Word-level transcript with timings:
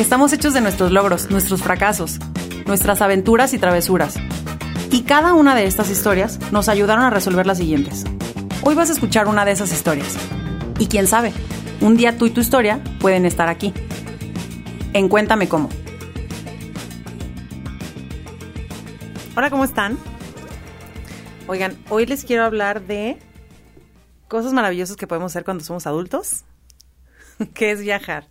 Estamos 0.00 0.32
hechos 0.32 0.54
de 0.54 0.62
nuestros 0.62 0.92
logros, 0.92 1.30
nuestros 1.30 1.62
fracasos, 1.62 2.18
nuestras 2.64 3.02
aventuras 3.02 3.52
y 3.52 3.58
travesuras. 3.58 4.14
Y 4.90 5.02
cada 5.02 5.34
una 5.34 5.54
de 5.54 5.66
estas 5.66 5.90
historias 5.90 6.38
nos 6.52 6.70
ayudaron 6.70 7.04
a 7.04 7.10
resolver 7.10 7.46
las 7.46 7.58
siguientes. 7.58 8.06
Hoy 8.62 8.74
vas 8.74 8.88
a 8.88 8.94
escuchar 8.94 9.28
una 9.28 9.44
de 9.44 9.52
esas 9.52 9.70
historias. 9.74 10.16
Y 10.78 10.86
quién 10.86 11.06
sabe, 11.06 11.34
un 11.82 11.98
día 11.98 12.16
tú 12.16 12.24
y 12.24 12.30
tu 12.30 12.40
historia 12.40 12.82
pueden 12.98 13.26
estar 13.26 13.50
aquí. 13.50 13.74
En 14.94 15.10
Cuéntame 15.10 15.50
cómo. 15.50 15.68
Hola, 19.36 19.50
¿cómo 19.50 19.64
están? 19.64 19.98
Oigan, 21.46 21.76
hoy 21.90 22.06
les 22.06 22.24
quiero 22.24 22.44
hablar 22.44 22.86
de 22.86 23.18
cosas 24.28 24.54
maravillosas 24.54 24.96
que 24.96 25.06
podemos 25.06 25.32
hacer 25.32 25.44
cuando 25.44 25.62
somos 25.62 25.86
adultos, 25.86 26.44
que 27.52 27.72
es 27.72 27.82
viajar. 27.82 28.26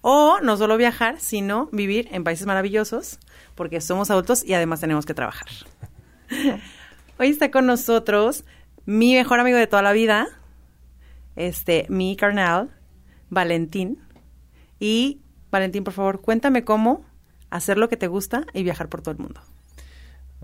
O 0.00 0.40
no 0.40 0.56
solo 0.56 0.76
viajar, 0.76 1.20
sino 1.20 1.68
vivir 1.72 2.08
en 2.12 2.24
países 2.24 2.46
maravillosos, 2.46 3.18
porque 3.54 3.80
somos 3.80 4.10
adultos 4.10 4.44
y 4.44 4.54
además 4.54 4.80
tenemos 4.80 5.06
que 5.06 5.14
trabajar. 5.14 5.48
Hoy 7.18 7.28
está 7.28 7.50
con 7.50 7.66
nosotros 7.66 8.44
mi 8.86 9.14
mejor 9.14 9.40
amigo 9.40 9.58
de 9.58 9.66
toda 9.66 9.82
la 9.82 9.92
vida, 9.92 10.28
este, 11.36 11.86
mi 11.88 12.16
carnal, 12.16 12.70
Valentín. 13.28 13.98
Y 14.78 15.20
Valentín, 15.50 15.84
por 15.84 15.92
favor, 15.92 16.20
cuéntame 16.20 16.64
cómo 16.64 17.04
hacer 17.50 17.78
lo 17.78 17.88
que 17.88 17.96
te 17.96 18.06
gusta 18.06 18.46
y 18.54 18.62
viajar 18.62 18.88
por 18.88 19.02
todo 19.02 19.12
el 19.12 19.18
mundo. 19.18 19.40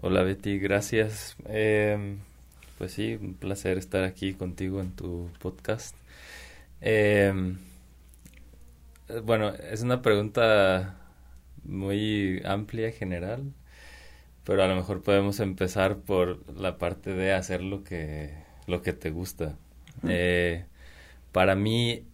Hola 0.02 0.22
Betty, 0.22 0.58
gracias. 0.58 1.36
Eh, 1.48 2.18
pues 2.78 2.92
sí, 2.92 3.14
un 3.14 3.34
placer 3.34 3.78
estar 3.78 4.04
aquí 4.04 4.34
contigo 4.34 4.80
en 4.80 4.90
tu 4.92 5.30
podcast. 5.40 5.96
Eh, 6.80 7.32
bueno, 9.24 9.50
es 9.54 9.82
una 9.82 10.02
pregunta 10.02 10.96
muy 11.64 12.42
amplia, 12.44 12.90
general, 12.92 13.52
pero 14.44 14.62
a 14.62 14.68
lo 14.68 14.76
mejor 14.76 15.02
podemos 15.02 15.40
empezar 15.40 15.98
por 15.98 16.48
la 16.58 16.78
parte 16.78 17.12
de 17.12 17.32
hacer 17.32 17.62
lo 17.62 17.84
que, 17.84 18.34
lo 18.66 18.82
que 18.82 18.92
te 18.92 19.10
gusta. 19.10 19.56
Eh, 20.08 20.66
para 21.32 21.54
mí, 21.56 22.04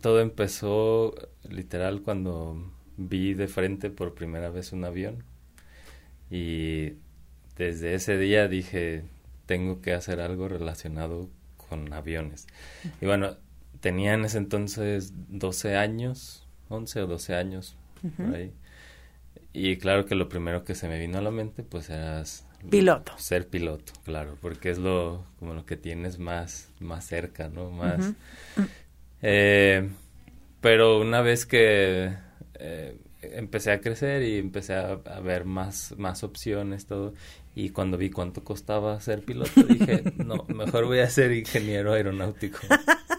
todo 0.00 0.20
empezó 0.20 1.14
literal 1.48 2.02
cuando 2.02 2.70
vi 2.96 3.34
de 3.34 3.48
frente 3.48 3.90
por 3.90 4.14
primera 4.14 4.50
vez 4.50 4.72
un 4.72 4.84
avión 4.84 5.24
y 6.30 6.94
desde 7.56 7.94
ese 7.94 8.18
día 8.18 8.48
dije, 8.48 9.04
tengo 9.46 9.80
que 9.80 9.92
hacer 9.92 10.20
algo 10.20 10.48
relacionado 10.48 11.28
con 11.68 11.92
aviones. 11.92 12.46
Y 13.00 13.06
bueno, 13.06 13.36
tenía 13.84 14.14
en 14.14 14.24
ese 14.24 14.38
entonces 14.38 15.12
12 15.28 15.76
años, 15.76 16.48
11 16.70 17.02
o 17.02 17.06
12 17.06 17.34
años, 17.34 17.76
por 18.16 18.34
ahí. 18.34 18.50
Y 19.52 19.76
claro 19.76 20.06
que 20.06 20.14
lo 20.14 20.30
primero 20.30 20.64
que 20.64 20.74
se 20.74 20.88
me 20.88 20.98
vino 20.98 21.18
a 21.18 21.20
la 21.20 21.30
mente, 21.30 21.62
pues 21.62 21.90
era... 21.90 22.24
Piloto. 22.70 23.12
Ser 23.18 23.46
piloto, 23.46 23.92
claro, 24.02 24.38
porque 24.40 24.70
es 24.70 24.78
lo, 24.78 25.26
como 25.38 25.52
lo 25.52 25.66
que 25.66 25.76
tienes 25.76 26.18
más, 26.18 26.70
más 26.80 27.04
cerca, 27.06 27.50
¿no? 27.50 27.70
Más... 27.70 28.14
eh, 29.20 29.86
pero 30.62 30.98
una 30.98 31.20
vez 31.20 31.44
que 31.44 32.10
eh, 32.54 32.96
empecé 33.20 33.70
a 33.70 33.82
crecer 33.82 34.22
y 34.22 34.38
empecé 34.38 34.76
a, 34.76 34.92
a, 34.92 35.20
ver 35.20 35.44
más, 35.44 35.94
más 35.98 36.24
opciones, 36.24 36.86
todo, 36.86 37.12
y 37.54 37.68
cuando 37.68 37.98
vi 37.98 38.08
cuánto 38.08 38.42
costaba 38.44 38.98
ser 39.02 39.26
piloto, 39.26 39.62
dije, 39.62 40.04
no, 40.24 40.46
mejor 40.48 40.86
voy 40.86 41.00
a 41.00 41.10
ser 41.10 41.32
ingeniero 41.32 41.92
aeronáutico. 41.92 42.60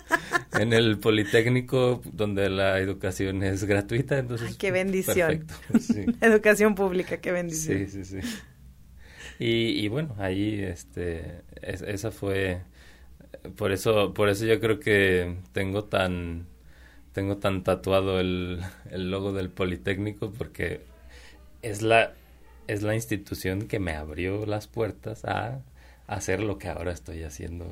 en 0.60 0.74
el 0.74 0.98
Politécnico, 0.98 2.02
donde 2.12 2.50
la 2.50 2.80
educación 2.80 3.44
es 3.44 3.64
gratuita, 3.64 4.18
entonces... 4.18 4.50
Ay, 4.50 4.56
qué 4.58 4.72
bendición. 4.72 5.46
Perfecto, 5.46 5.80
sí. 5.80 6.06
educación 6.22 6.76
pública, 6.76 7.18
qué 7.18 7.32
bendición. 7.32 7.88
Sí, 7.88 8.04
sí, 8.04 8.22
sí. 8.22 8.28
Y, 9.40 9.86
y 9.86 9.88
bueno, 9.88 10.16
ahí, 10.18 10.62
este, 10.62 11.42
es, 11.62 11.82
esa 11.82 12.12
fue... 12.12 12.62
Por 13.58 13.72
eso, 13.72 14.14
por 14.14 14.30
eso 14.30 14.46
yo 14.46 14.60
creo 14.60 14.80
que 14.80 15.36
tengo 15.52 15.84
tan 15.84 16.48
tengo 17.16 17.38
tan 17.38 17.64
tatuado 17.64 18.20
el, 18.20 18.60
el, 18.92 19.10
logo 19.10 19.32
del 19.32 19.50
Politécnico 19.50 20.32
porque 20.32 20.82
es 21.62 21.82
la 21.82 22.12
es 22.68 22.82
la 22.84 22.94
institución 22.94 23.68
que 23.68 23.80
me 23.80 23.94
abrió 23.94 24.46
las 24.46 24.68
puertas 24.68 25.24
a 25.24 25.62
hacer 26.08 26.42
lo 26.42 26.58
que 26.58 26.68
ahora 26.68 26.92
estoy 26.92 27.24
haciendo 27.24 27.68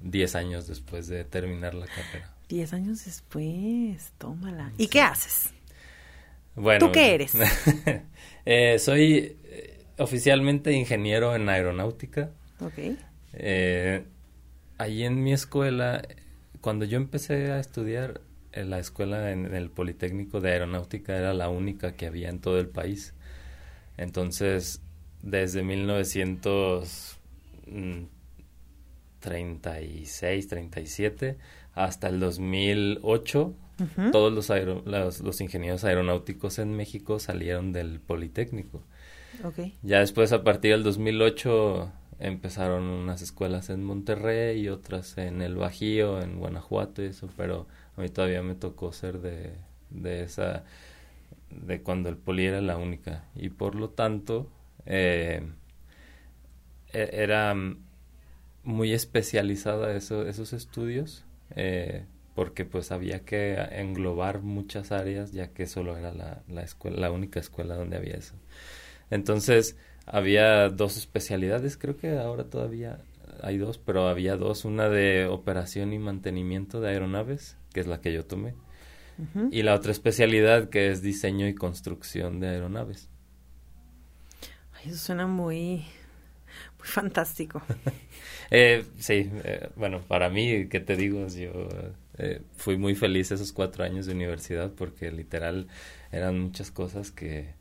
10 0.00 0.34
años 0.36 0.66
después 0.66 1.06
de 1.06 1.24
terminar 1.24 1.74
la 1.74 1.86
carrera. 1.86 2.32
10 2.48 2.72
años 2.72 3.04
después, 3.04 4.12
tómala. 4.18 4.72
¿Y 4.78 4.84
sí. 4.84 4.88
qué 4.88 5.00
haces? 5.00 5.52
Bueno, 6.54 6.86
¿Tú 6.86 6.92
qué 6.92 7.14
eres? 7.14 7.32
eh, 8.46 8.78
soy 8.78 9.36
oficialmente 9.98 10.72
ingeniero 10.72 11.34
en 11.34 11.48
aeronáutica. 11.48 12.30
Ok. 12.60 12.96
Eh, 13.34 14.04
ahí 14.78 15.04
en 15.04 15.22
mi 15.22 15.32
escuela, 15.32 16.02
cuando 16.60 16.84
yo 16.84 16.96
empecé 16.96 17.52
a 17.52 17.60
estudiar, 17.60 18.20
en 18.52 18.70
la 18.70 18.78
escuela 18.78 19.32
en 19.32 19.54
el 19.54 19.70
Politécnico 19.70 20.40
de 20.40 20.52
Aeronáutica 20.52 21.14
era 21.14 21.34
la 21.34 21.50
única 21.50 21.92
que 21.92 22.06
había 22.06 22.30
en 22.30 22.40
todo 22.40 22.58
el 22.58 22.68
país. 22.68 23.12
Entonces, 23.98 24.80
desde 25.22 25.62
1936, 27.66 30.48
37 30.48 31.36
hasta 31.74 32.08
el 32.08 32.20
2008, 32.20 33.44
uh 33.44 33.54
-huh. 33.82 34.10
todos 34.10 34.32
los, 34.32 34.50
aero, 34.50 34.82
los, 34.86 35.20
los, 35.20 35.40
ingenieros 35.40 35.84
aeronáuticos 35.84 36.58
en 36.58 36.74
México 36.74 37.18
salieron 37.18 37.72
del 37.72 38.00
Politécnico. 38.00 38.82
Okay. 39.44 39.74
Ya 39.82 40.00
después, 40.00 40.32
a 40.32 40.42
partir 40.42 40.72
del 40.72 40.82
2008, 40.82 41.92
empezaron 42.18 42.84
unas 42.84 43.20
escuelas 43.20 43.68
en 43.68 43.84
Monterrey 43.84 44.60
y 44.60 44.68
otras 44.68 45.18
en 45.18 45.42
el 45.42 45.56
Bajío, 45.56 46.22
en 46.22 46.38
Guanajuato 46.38 47.02
y 47.02 47.06
eso, 47.06 47.28
pero 47.36 47.66
a 47.96 48.00
mí 48.00 48.08
todavía 48.08 48.42
me 48.42 48.54
tocó 48.54 48.92
ser 48.92 49.20
de, 49.20 49.52
de 49.90 50.22
esa 50.22 50.64
de 51.50 51.80
cuando 51.80 52.08
el 52.08 52.16
poli 52.16 52.46
era 52.46 52.60
la 52.60 52.76
única 52.76 53.24
y 53.34 53.50
por 53.50 53.76
lo 53.76 53.90
tanto 53.90 54.50
eh, 54.84 55.42
era 57.12 57.54
muy 58.64 58.92
especializada 58.92 59.94
eso, 59.96 60.26
esos 60.26 60.52
estudios 60.52 61.24
eh, 61.54 62.04
porque 62.34 62.64
pues 62.64 62.90
había 62.92 63.20
que 63.24 63.54
englobar 63.72 64.42
muchas 64.42 64.92
áreas 64.92 65.32
ya 65.32 65.48
que 65.48 65.66
solo 65.66 65.96
era 65.96 66.12
la, 66.12 66.42
la 66.48 66.62
escuela 66.62 66.98
la 66.98 67.10
única 67.12 67.40
escuela 67.40 67.76
donde 67.76 67.96
había 67.96 68.14
eso 68.16 68.34
entonces 69.10 69.76
había 70.06 70.68
dos 70.68 70.96
especialidades 70.96 71.76
creo 71.76 71.96
que 71.96 72.18
ahora 72.18 72.44
todavía 72.44 73.00
hay 73.42 73.58
dos 73.58 73.78
pero 73.78 74.08
había 74.08 74.36
dos 74.36 74.64
una 74.64 74.88
de 74.88 75.26
operación 75.26 75.92
y 75.92 75.98
mantenimiento 75.98 76.80
de 76.80 76.90
aeronaves 76.90 77.56
que 77.72 77.80
es 77.80 77.86
la 77.86 78.00
que 78.00 78.12
yo 78.12 78.24
tomé 78.24 78.54
Uh 79.18 79.22
-huh. 79.34 79.48
y 79.50 79.62
la 79.62 79.74
otra 79.74 79.92
especialidad 79.92 80.68
que 80.68 80.90
es 80.90 81.00
diseño 81.00 81.48
y 81.48 81.54
construcción 81.54 82.38
de 82.38 82.48
aeronaves. 82.48 83.08
Ay, 84.72 84.90
eso 84.90 84.98
suena 84.98 85.26
muy, 85.26 85.84
muy 85.86 85.86
fantástico. 86.78 87.62
eh, 88.50 88.84
sí, 88.98 89.30
eh, 89.44 89.68
bueno, 89.76 90.00
para 90.00 90.28
mí, 90.30 90.68
¿qué 90.68 90.80
te 90.80 90.96
digo? 90.96 91.26
Yo 91.28 91.68
eh, 92.18 92.42
fui 92.56 92.76
muy 92.76 92.94
feliz 92.94 93.30
esos 93.30 93.52
cuatro 93.52 93.84
años 93.84 94.06
de 94.06 94.12
universidad 94.12 94.72
porque 94.72 95.10
literal 95.10 95.68
eran 96.12 96.38
muchas 96.38 96.70
cosas 96.70 97.10
que, 97.10 97.54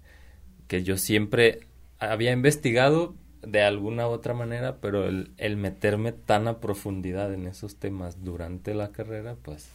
que 0.67 0.83
yo 0.83 0.97
siempre 0.97 1.61
había 1.99 2.31
investigado 2.31 3.15
de 3.41 3.61
alguna 3.61 4.07
u 4.07 4.11
otra 4.11 4.33
manera, 4.33 4.77
pero 4.77 5.07
el, 5.07 5.31
el 5.37 5.57
meterme 5.57 6.11
tan 6.11 6.47
a 6.47 6.59
profundidad 6.59 7.33
en 7.33 7.47
esos 7.47 7.75
temas 7.75 8.23
durante 8.23 8.73
la 8.73 8.91
carrera, 8.91 9.35
pues 9.41 9.69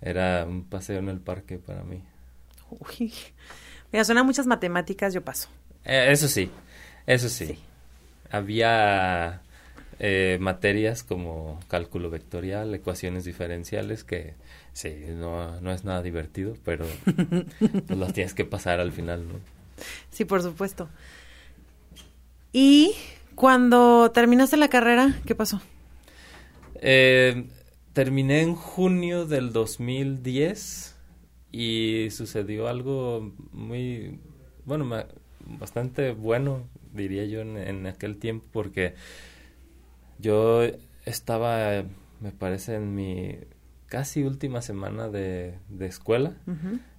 era 0.00 0.44
un 0.46 0.64
paseo 0.64 0.98
en 0.98 1.08
el 1.08 1.20
parque 1.20 1.58
para 1.58 1.82
mí. 1.84 2.02
Uy, 2.70 3.12
mira, 3.92 4.04
suena 4.04 4.22
muchas 4.22 4.46
matemáticas, 4.46 5.12
yo 5.12 5.22
paso. 5.22 5.48
Eso 5.84 6.28
sí, 6.28 6.50
eso 7.06 7.28
sí. 7.28 7.46
sí. 7.46 7.58
Había 8.32 9.42
eh, 10.00 10.38
materias 10.40 11.04
como 11.04 11.60
cálculo 11.68 12.10
vectorial, 12.10 12.74
ecuaciones 12.74 13.24
diferenciales, 13.24 14.02
que 14.02 14.34
sí, 14.72 14.92
no, 15.08 15.60
no 15.60 15.70
es 15.70 15.84
nada 15.84 16.02
divertido, 16.02 16.54
pero 16.64 16.84
pues 17.86 17.98
las 17.98 18.12
tienes 18.12 18.34
que 18.34 18.44
pasar 18.44 18.80
al 18.80 18.90
final, 18.90 19.28
¿no? 19.28 19.34
Sí, 20.10 20.24
por 20.24 20.42
supuesto. 20.42 20.88
Y 22.52 22.94
cuando 23.34 24.10
terminaste 24.10 24.56
la 24.56 24.68
carrera, 24.68 25.20
¿qué 25.24 25.34
pasó? 25.34 25.60
Eh, 26.76 27.46
terminé 27.92 28.42
en 28.42 28.54
junio 28.54 29.26
del 29.26 29.52
2010 29.52 30.96
y 31.52 32.08
sucedió 32.10 32.66
algo 32.66 33.32
muy, 33.52 34.18
bueno, 34.64 34.90
bastante 35.46 36.12
bueno, 36.12 36.64
diría 36.92 37.24
yo, 37.24 37.40
en, 37.40 37.86
aquel 37.86 38.16
tiempo, 38.18 38.46
porque 38.52 38.94
yo 40.18 40.62
estaba, 41.04 41.84
me 42.20 42.32
parece, 42.32 42.76
en 42.76 42.94
mi 42.94 43.38
casi 43.86 44.22
última 44.22 44.62
semana 44.62 45.08
de, 45.08 45.54
escuela. 45.80 46.34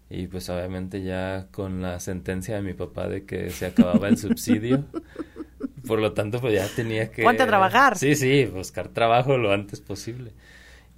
Y 0.09 0.27
pues 0.27 0.49
obviamente 0.49 1.01
ya 1.01 1.47
con 1.51 1.81
la 1.81 1.99
sentencia 1.99 2.55
de 2.55 2.61
mi 2.61 2.73
papá 2.73 3.07
de 3.07 3.25
que 3.25 3.49
se 3.49 3.65
acababa 3.65 4.09
el 4.09 4.17
subsidio, 4.17 4.85
por 5.87 5.99
lo 5.99 6.13
tanto 6.13 6.39
pues 6.39 6.53
ya 6.53 6.67
tenía 6.75 7.09
que... 7.09 7.25
A 7.25 7.35
trabajar. 7.35 7.97
Sí, 7.97 8.15
sí, 8.15 8.45
buscar 8.45 8.89
trabajo 8.89 9.37
lo 9.37 9.51
antes 9.51 9.81
posible. 9.81 10.33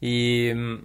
Y 0.01 0.51
mm, 0.53 0.75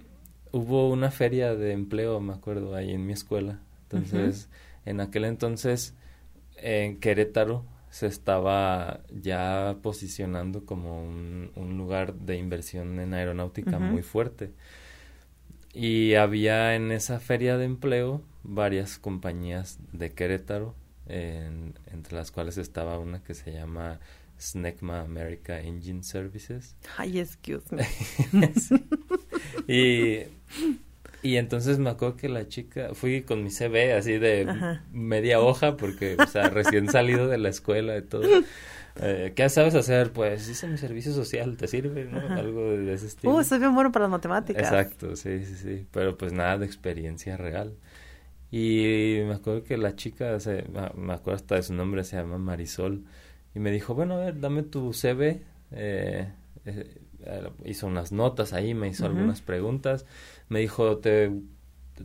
hubo 0.51 0.89
una 0.89 1.11
feria 1.11 1.55
de 1.55 1.73
empleo, 1.73 2.19
me 2.21 2.33
acuerdo, 2.33 2.75
ahí 2.75 2.91
en 2.91 3.05
mi 3.05 3.13
escuela. 3.13 3.59
Entonces, 3.83 4.47
en 4.85 5.01
aquel 5.01 5.25
entonces, 5.25 5.93
en 6.55 6.99
Querétaro 6.99 7.65
se 7.91 8.07
estaba 8.07 9.01
ya 9.09 9.77
posicionando 9.83 10.65
como 10.65 11.03
un, 11.03 11.77
lugar 11.77 12.15
de 12.15 12.37
inversión 12.37 12.99
en 12.99 13.13
aeronáutica 13.13 13.79
muy 13.79 14.01
fuerte. 14.01 14.53
Y 15.73 16.15
había 16.15 16.75
en 16.75 16.91
esa 16.91 17.19
feria 17.19 17.57
de 17.57 17.65
empleo 17.65 18.23
varias 18.43 18.97
compañías 18.97 19.77
de 19.91 20.11
Querétaro, 20.11 20.73
entre 21.05 22.15
las 22.15 22.31
cuales 22.31 22.57
estaba 22.57 22.97
una 22.97 23.21
que 23.23 23.33
se 23.33 23.51
llama 23.51 23.99
SNECMA 24.39 25.01
America 25.01 25.59
Engine 25.59 26.03
Services. 26.03 26.75
Ay, 26.97 27.19
excuse 27.19 27.75
me. 27.75 27.85
y, 29.67 30.27
y 31.23 31.37
entonces 31.37 31.79
me 31.79 31.89
acuerdo 31.89 32.17
que 32.17 32.29
la 32.29 32.47
chica, 32.47 32.89
fui 32.93 33.21
con 33.21 33.43
mi 33.43 33.49
CV 33.49 33.93
así 33.93 34.17
de 34.17 34.79
media 34.91 35.39
hoja, 35.39 35.77
porque, 35.77 36.17
o 36.19 36.27
sea, 36.27 36.49
recién 36.49 36.89
salido 36.89 37.27
de 37.27 37.37
la 37.37 37.49
escuela 37.49 37.97
y 37.97 38.01
todo. 38.01 38.23
Eh, 38.97 39.31
¿Qué 39.35 39.47
sabes 39.49 39.73
hacer? 39.75 40.11
Pues 40.11 40.49
hice 40.49 40.67
mi 40.67 40.77
servicio 40.77 41.13
social, 41.13 41.55
¿te 41.57 41.67
sirve? 41.67 42.05
¿no? 42.05 42.19
Algo 42.19 42.71
de 42.71 42.93
ese 42.93 43.07
estilo. 43.07 43.33
Uh, 43.35 43.43
soy 43.43 43.59
bien 43.59 43.73
bueno 43.73 43.91
para 43.91 44.03
las 44.03 44.11
matemáticas. 44.11 44.63
Exacto, 44.63 45.15
sí, 45.15 45.45
sí, 45.45 45.55
sí. 45.55 45.87
Pero 45.91 46.17
pues 46.17 46.33
nada 46.33 46.57
de 46.57 46.65
experiencia 46.65 47.37
real. 47.37 47.73
Y 48.51 49.21
me 49.25 49.35
acuerdo 49.35 49.63
que 49.63 49.77
la 49.77 49.95
chica, 49.95 50.37
se, 50.41 50.65
me 50.95 51.13
acuerdo 51.13 51.35
hasta 51.35 51.55
de 51.55 51.63
su 51.63 51.73
nombre, 51.73 52.03
se 52.03 52.17
llama 52.17 52.37
Marisol. 52.37 53.05
Y 53.55 53.59
me 53.59 53.71
dijo, 53.71 53.95
bueno, 53.95 54.15
a 54.15 54.25
ver, 54.25 54.39
dame 54.41 54.63
tu 54.63 54.91
CV. 54.91 55.41
Eh, 55.71 56.27
eh, 56.65 57.01
hizo 57.65 57.87
unas 57.87 58.11
notas 58.11 58.51
ahí, 58.53 58.73
me 58.73 58.89
hizo 58.89 59.05
algunas 59.05 59.41
preguntas. 59.41 60.05
Me 60.51 60.59
dijo, 60.59 60.97
¿te 60.97 61.31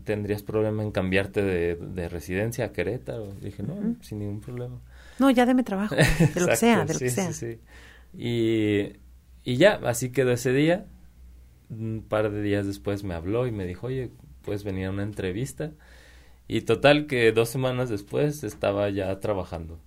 tendrías 0.05 0.45
problema 0.45 0.85
en 0.85 0.93
cambiarte 0.93 1.43
de, 1.43 1.75
de 1.75 2.09
residencia 2.09 2.67
a 2.67 2.73
Querétaro? 2.73 3.35
dije, 3.41 3.65
no, 3.65 3.97
sin 4.03 4.21
ningún 4.21 4.41
problema. 4.41 4.81
No, 5.19 5.33
ya 5.33 5.47
deme 5.47 5.65
trabajo, 5.65 5.97
de 5.97 6.41
lo 6.41 6.47
que 6.47 6.57
sea, 6.65 6.85
de 6.85 6.93
lo 6.93 6.99
que 7.01 7.11
sea. 7.11 7.33
Sí, 7.33 7.59
sí. 7.59 7.59
Y, 8.17 9.01
y 9.43 9.57
ya, 9.57 9.81
así 9.83 10.11
quedó 10.13 10.31
ese 10.31 10.53
día. 10.53 10.87
Un 11.71 12.05
par 12.09 12.31
de 12.31 12.41
días 12.41 12.69
después 12.69 13.03
me 13.03 13.15
habló 13.15 13.49
y 13.49 13.51
me 13.51 13.67
dijo, 13.67 13.89
oye, 13.89 14.13
puedes 14.43 14.63
venir 14.63 14.87
a 14.87 14.91
una 14.91 15.03
entrevista. 15.03 15.73
Y 16.47 16.61
total 16.61 17.09
que 17.09 17.33
dos 17.33 17.49
semanas 17.49 17.89
después 17.89 18.45
estaba 18.45 18.89
ya 18.91 19.19
trabajando 19.19 19.81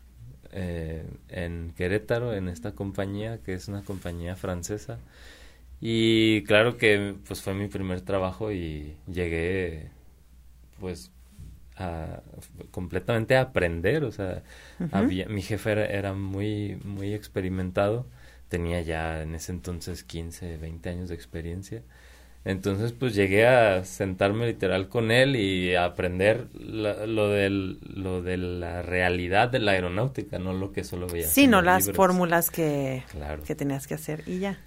eh, 0.52 1.06
en 1.30 1.72
Querétaro, 1.78 2.34
en 2.34 2.50
esta 2.50 2.74
compañía, 2.74 3.38
que 3.38 3.54
es 3.54 3.70
una 3.70 3.84
compañía 3.86 4.36
francesa. 4.36 5.00
Y 5.82 6.44
claro 6.44 6.78
que 6.78 7.16
pues 7.28 7.42
fue 7.42 7.54
mi 7.54 7.68
primer 7.68 8.02
trabajo 8.02 8.52
y 8.52 8.96
llegué 9.08 9.90
pues 10.80 11.12
completamente 12.72 13.38
a 13.38 13.42
aprender, 13.42 14.04
o 14.04 14.12
sea, 14.12 14.44
había, 14.92 15.28
mi 15.28 15.42
jefe 15.42 15.72
era, 15.72 16.14
muy, 16.14 16.78
muy 16.84 17.14
experimentado, 17.14 18.06
tenía 18.50 18.82
ya 18.82 19.22
en 19.22 19.36
ese 19.36 19.54
entonces 19.54 20.04
15, 20.04 20.58
20 20.58 20.90
años 20.90 21.10
de 21.10 21.16
experiencia, 21.16 21.82
entonces 22.46 22.92
pues 22.92 23.16
llegué 23.16 23.48
a 23.48 23.86
sentarme 23.86 24.48
literal 24.48 24.90
con 24.90 25.12
él 25.12 25.36
y 25.36 25.76
a 25.76 25.86
aprender 25.86 26.48
lo, 26.54 27.30
del, 27.30 27.80
lo 27.82 28.22
de 28.22 28.38
la 28.38 28.82
realidad 28.82 29.50
de 29.50 29.60
la 29.60 29.72
aeronáutica, 29.72 30.40
no 30.40 30.54
lo 30.54 30.72
que 30.72 30.84
solo 30.84 31.08
veía. 31.08 31.28
Sí, 31.28 31.48
no 31.48 31.62
las 31.62 31.92
fórmulas 31.92 32.50
que, 32.50 33.04
que 33.46 33.56
tenías 33.56 33.88
que 33.88 33.94
hacer 33.94 34.24
y 34.28 34.40
ya. 34.40 34.60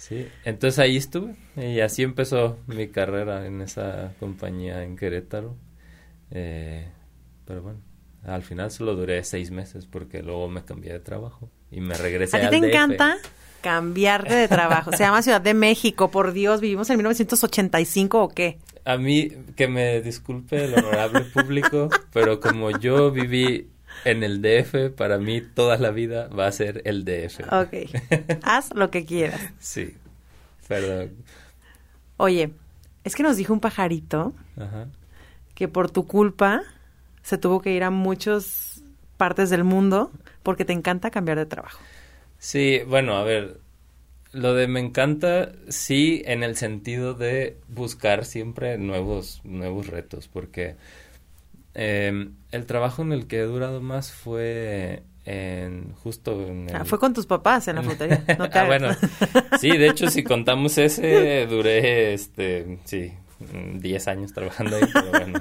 Sí, 0.00 0.26
entonces 0.46 0.78
ahí 0.78 0.96
estuve 0.96 1.34
y 1.56 1.80
así 1.80 2.02
empezó 2.02 2.58
mi 2.66 2.88
carrera 2.88 3.44
en 3.44 3.60
esa 3.60 4.14
compañía 4.18 4.82
en 4.82 4.96
Querétaro. 4.96 5.58
Eh, 6.30 6.88
pero 7.44 7.60
bueno, 7.60 7.80
al 8.24 8.42
final 8.42 8.70
solo 8.70 8.96
duré 8.96 9.22
seis 9.24 9.50
meses 9.50 9.84
porque 9.84 10.22
luego 10.22 10.48
me 10.48 10.64
cambié 10.64 10.94
de 10.94 11.00
trabajo 11.00 11.50
y 11.70 11.82
me 11.82 11.98
regresé 11.98 12.38
¿A 12.38 12.48
ti 12.48 12.60
te 12.60 12.68
encanta 12.68 13.18
cambiarte 13.60 14.32
de 14.32 14.48
trabajo? 14.48 14.90
Se 14.92 15.02
llama 15.02 15.20
Ciudad 15.20 15.42
de 15.42 15.52
México, 15.52 16.10
por 16.10 16.32
Dios, 16.32 16.62
¿vivimos 16.62 16.88
en 16.88 16.96
1985 16.96 18.22
o 18.22 18.28
qué? 18.30 18.58
A 18.86 18.96
mí, 18.96 19.28
que 19.54 19.68
me 19.68 20.00
disculpe 20.00 20.64
el 20.64 20.72
honorable 20.78 21.20
público, 21.34 21.90
pero 22.14 22.40
como 22.40 22.70
yo 22.70 23.10
viví 23.10 23.68
en 24.04 24.22
el 24.22 24.42
DF, 24.42 24.90
para 24.96 25.18
mí 25.18 25.40
toda 25.40 25.78
la 25.78 25.90
vida 25.90 26.28
va 26.28 26.46
a 26.46 26.52
ser 26.52 26.82
el 26.84 27.04
DF. 27.04 27.40
Ok, 27.52 27.90
haz 28.42 28.74
lo 28.74 28.90
que 28.90 29.04
quieras. 29.04 29.40
Sí, 29.58 29.96
perdón. 30.68 31.12
Oye, 32.16 32.50
es 33.04 33.16
que 33.16 33.22
nos 33.22 33.36
dijo 33.36 33.52
un 33.52 33.60
pajarito 33.60 34.34
Ajá 34.56 34.86
que 35.60 35.68
por 35.68 35.90
tu 35.90 36.06
culpa 36.06 36.62
se 37.22 37.36
tuvo 37.36 37.60
que 37.60 37.74
ir 37.74 37.84
a 37.84 37.90
muchas 37.90 38.82
partes 39.18 39.50
del 39.50 39.62
mundo 39.62 40.10
porque 40.42 40.64
te 40.64 40.72
encanta 40.72 41.10
cambiar 41.10 41.36
de 41.36 41.44
trabajo. 41.44 41.78
Sí, 42.38 42.80
bueno, 42.86 43.16
a 43.16 43.24
ver, 43.24 43.60
lo 44.32 44.54
de 44.54 44.68
me 44.68 44.80
encanta, 44.80 45.52
sí, 45.68 46.22
en 46.24 46.42
el 46.42 46.56
sentido 46.56 47.12
de 47.12 47.58
buscar 47.68 48.24
siempre 48.24 48.78
nuevos, 48.78 49.42
nuevos 49.44 49.88
retos, 49.88 50.28
porque 50.28 50.76
em, 51.74 52.34
el 52.50 52.66
trabajo 52.66 53.02
en 53.02 53.12
el 53.12 53.26
que 53.26 53.38
he 53.38 53.44
durado 53.44 53.80
más 53.80 54.12
fue 54.12 55.02
en 55.24 55.92
justo 55.94 56.46
en 56.46 56.74
ah, 56.74 56.84
fue 56.84 56.98
con 56.98 57.12
tus 57.12 57.26
papás 57.26 57.68
en 57.68 57.76
la 57.76 57.82
frutería. 57.82 58.24
No 58.38 58.48
ah, 58.52 58.64
bueno, 58.64 58.88
sí, 59.60 59.76
de 59.76 59.88
hecho, 59.88 60.08
si 60.08 60.22
contamos 60.22 60.78
ese, 60.78 61.46
duré, 61.46 62.14
este, 62.14 62.78
sí, 62.84 63.12
10 63.38 64.08
años 64.08 64.32
trabajando 64.32 64.76
ahí, 64.76 64.84
pero 64.92 65.10
bueno, 65.10 65.40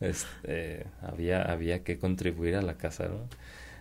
este, 0.00 0.86
había, 1.02 1.42
había 1.42 1.82
que 1.82 1.98
contribuir 1.98 2.56
a 2.56 2.62
la 2.62 2.74
casa, 2.74 3.08
¿no? 3.08 3.28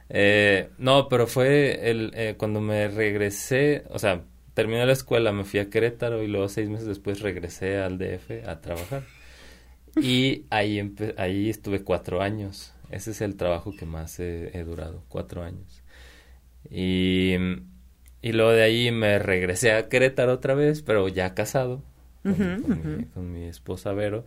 Eh, 0.10 0.70
no, 0.78 1.10
pero 1.10 1.28
fue 1.28 1.90
el, 1.90 2.12
eh, 2.16 2.36
cuando 2.38 2.62
me 2.62 2.88
regresé, 2.88 3.84
o 3.90 4.00
sea, 4.00 4.22
terminé 4.54 4.86
la 4.86 4.94
escuela, 4.94 5.32
me 5.34 5.44
fui 5.44 5.60
a 5.60 5.70
Querétaro 5.70 6.24
y 6.24 6.28
luego 6.28 6.48
seis 6.50 6.70
meses 6.70 6.88
después 6.88 7.22
regresé 7.22 7.78
al 7.78 7.98
DF 7.98 8.48
a 8.48 8.62
trabajar. 8.62 9.04
Y 10.02 10.46
ahí, 10.50 10.96
ahí 11.18 11.50
estuve 11.50 11.84
cuatro 11.84 12.22
años. 12.22 12.74
Ese 12.90 13.12
es 13.12 13.22
el 13.22 13.36
trabajo 13.36 13.74
que 13.78 13.86
más 13.86 14.20
he, 14.20 14.64
durado, 14.64 15.04
cuatro 15.10 15.44
años. 15.44 15.84
Y, 16.70 17.34
y 18.22 18.32
luego 18.32 18.52
de 18.52 18.64
ahí 18.64 18.92
me 18.92 19.20
regresé 19.20 19.74
a 19.74 19.90
Querétaro 19.90 20.34
otra 20.34 20.54
vez, 20.54 20.82
pero 20.82 21.08
ya 21.08 21.34
casado 21.34 21.84
con, 22.24 23.34
mi, 23.34 23.46
esposa 23.46 23.94
Vero, 23.94 24.26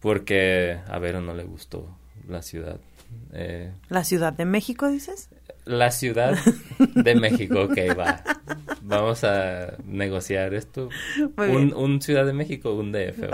porque 0.00 0.78
a 0.86 0.98
Vero 0.98 1.20
no 1.20 1.34
le 1.34 1.44
gustó 1.44 1.96
la 2.28 2.42
ciudad. 2.42 2.80
Eh, 3.32 3.72
¿La 3.88 4.04
Ciudad 4.04 4.32
de 4.32 4.46
México 4.46 4.88
dices? 4.88 5.28
La 5.64 5.90
Ciudad 5.90 6.36
de 6.94 7.14
México, 7.20 7.62
ok, 7.62 7.78
va. 7.98 8.22
Vamos 8.82 9.22
a 9.24 9.76
negociar 9.84 10.54
esto. 10.54 10.88
Un, 11.36 11.74
un, 11.74 12.00
Ciudad 12.00 12.24
de 12.26 12.32
México, 12.32 12.74
un 12.74 12.92
DF. 12.92 13.28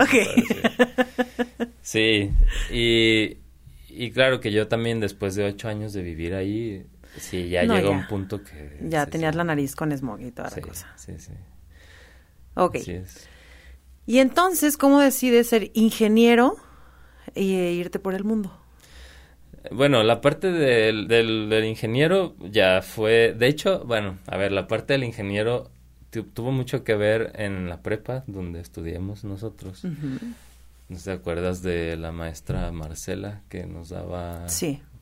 Sí, 1.89 2.31
y, 2.69 3.37
y 3.89 4.11
claro 4.11 4.39
que 4.39 4.51
yo 4.51 4.67
también 4.67 4.99
después 4.99 5.33
de 5.33 5.45
ocho 5.45 5.69
años 5.69 5.91
de 5.91 6.03
vivir 6.03 6.35
ahí, 6.35 6.85
sí, 7.17 7.49
ya 7.49 7.63
llegó 7.63 7.89
un 7.89 8.05
punto 8.05 8.43
que... 8.43 8.77
Ya 8.83 9.07
tenías 9.07 9.33
la 9.33 9.43
nariz 9.43 9.75
con 9.75 9.91
smog 9.91 10.21
y 10.21 10.29
toda 10.29 10.51
la 10.51 10.61
cosa. 10.61 10.93
Sí, 10.97 11.13
sí. 11.17 11.31
Ok. 12.53 12.77
Y 14.05 14.19
entonces, 14.19 14.77
¿cómo 14.77 14.99
decides 14.99 15.47
ser 15.47 15.71
ingeniero 15.73 16.57
e 17.33 17.41
irte 17.41 17.97
por 17.97 18.13
el 18.13 18.23
mundo? 18.23 18.55
Bueno, 19.71 20.03
la 20.03 20.21
parte 20.21 20.51
del, 20.51 21.07
del, 21.07 21.65
ingeniero 21.65 22.35
ya 22.51 22.83
fue, 22.83 23.33
de 23.35 23.47
hecho, 23.47 23.83
bueno, 23.83 24.19
a 24.27 24.37
ver, 24.37 24.51
la 24.51 24.67
parte 24.67 24.93
del 24.93 25.05
ingeniero 25.05 25.71
tuvo 26.11 26.51
mucho 26.51 26.83
que 26.83 26.93
ver 26.93 27.31
en 27.33 27.67
la 27.67 27.81
prepa 27.81 28.25
donde 28.27 28.59
estudiamos 28.59 29.23
nosotros. 29.23 29.83
¿No 30.89 30.97
te 30.97 31.11
acuerdas 31.11 31.61
de 31.61 31.95
la 31.95 32.11
maestra 32.11 32.71
Marcela 32.71 33.43
que 33.47 33.65
nos 33.67 33.89
daba 33.89 34.47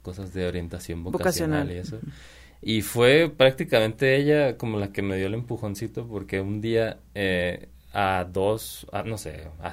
cosas 0.02 0.34
de 0.34 0.48
orientación 0.48 1.04
vocacional, 1.04 1.72
y 1.72 1.76
eso. 1.76 2.00
Y 2.62 2.82
fue 2.82 3.30
prácticamente 3.30 4.16
ella 4.16 4.58
como 4.58 4.80
la 4.80 4.92
que 4.92 5.02
me 5.02 5.18
dio 5.18 5.28
el 5.28 5.34
empujoncito 5.34 6.08
porque 6.08 6.42
un 6.42 6.62
día 6.62 6.98
eh, 7.16 7.70
a 7.94 8.26
dos, 8.32 8.88
no 9.06 9.18
sé, 9.18 9.48
a 9.62 9.72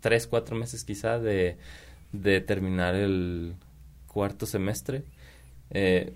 tres, 0.00 0.26
cuatro 0.26 0.56
meses 0.56 0.84
quizá 0.84 1.18
de, 1.18 1.56
de 2.12 2.40
terminar 2.40 2.94
el 2.94 3.54
cuarto 4.06 4.46
semestre, 4.46 5.04
eh, 5.70 6.14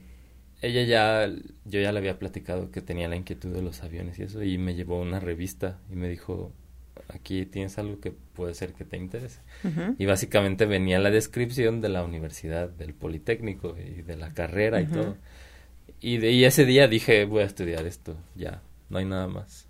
ella 0.62 0.82
ya, 0.82 1.28
yo 1.64 1.80
ya 1.80 1.92
le 1.92 1.98
había 1.98 2.18
platicado 2.18 2.70
que 2.70 2.80
tenía 2.80 3.08
la 3.08 3.16
inquietud 3.16 3.52
de 3.52 3.62
los 3.62 3.82
aviones 3.82 4.18
y 4.18 4.22
eso, 4.22 4.42
y 4.42 4.58
me 4.58 4.74
llevó 4.74 5.00
una 5.00 5.20
revista 5.20 5.78
y 5.90 5.96
me 5.96 6.08
dijo, 6.08 6.52
aquí 7.14 7.46
tienes 7.46 7.78
algo 7.78 8.00
que 8.00 8.12
puede 8.12 8.54
ser 8.54 8.72
que 8.72 8.84
te 8.84 8.96
interese. 8.96 9.40
Y 9.98 10.06
básicamente 10.06 10.66
venía 10.66 10.98
la 10.98 11.10
descripción 11.10 11.80
de 11.80 11.88
la 11.88 12.02
universidad, 12.02 12.68
del 12.68 12.94
Politécnico 12.94 13.76
y 13.78 14.02
de 14.02 14.16
la 14.16 14.32
carrera 14.32 14.80
y 14.80 14.86
todo. 14.86 15.16
Y, 16.00 16.18
de, 16.18 16.46
ese 16.46 16.64
día 16.64 16.88
dije, 16.88 17.24
voy 17.24 17.42
a 17.42 17.46
estudiar 17.46 17.86
esto, 17.86 18.16
ya, 18.34 18.62
no 18.88 18.98
hay 18.98 19.04
nada 19.04 19.28
más. 19.28 19.68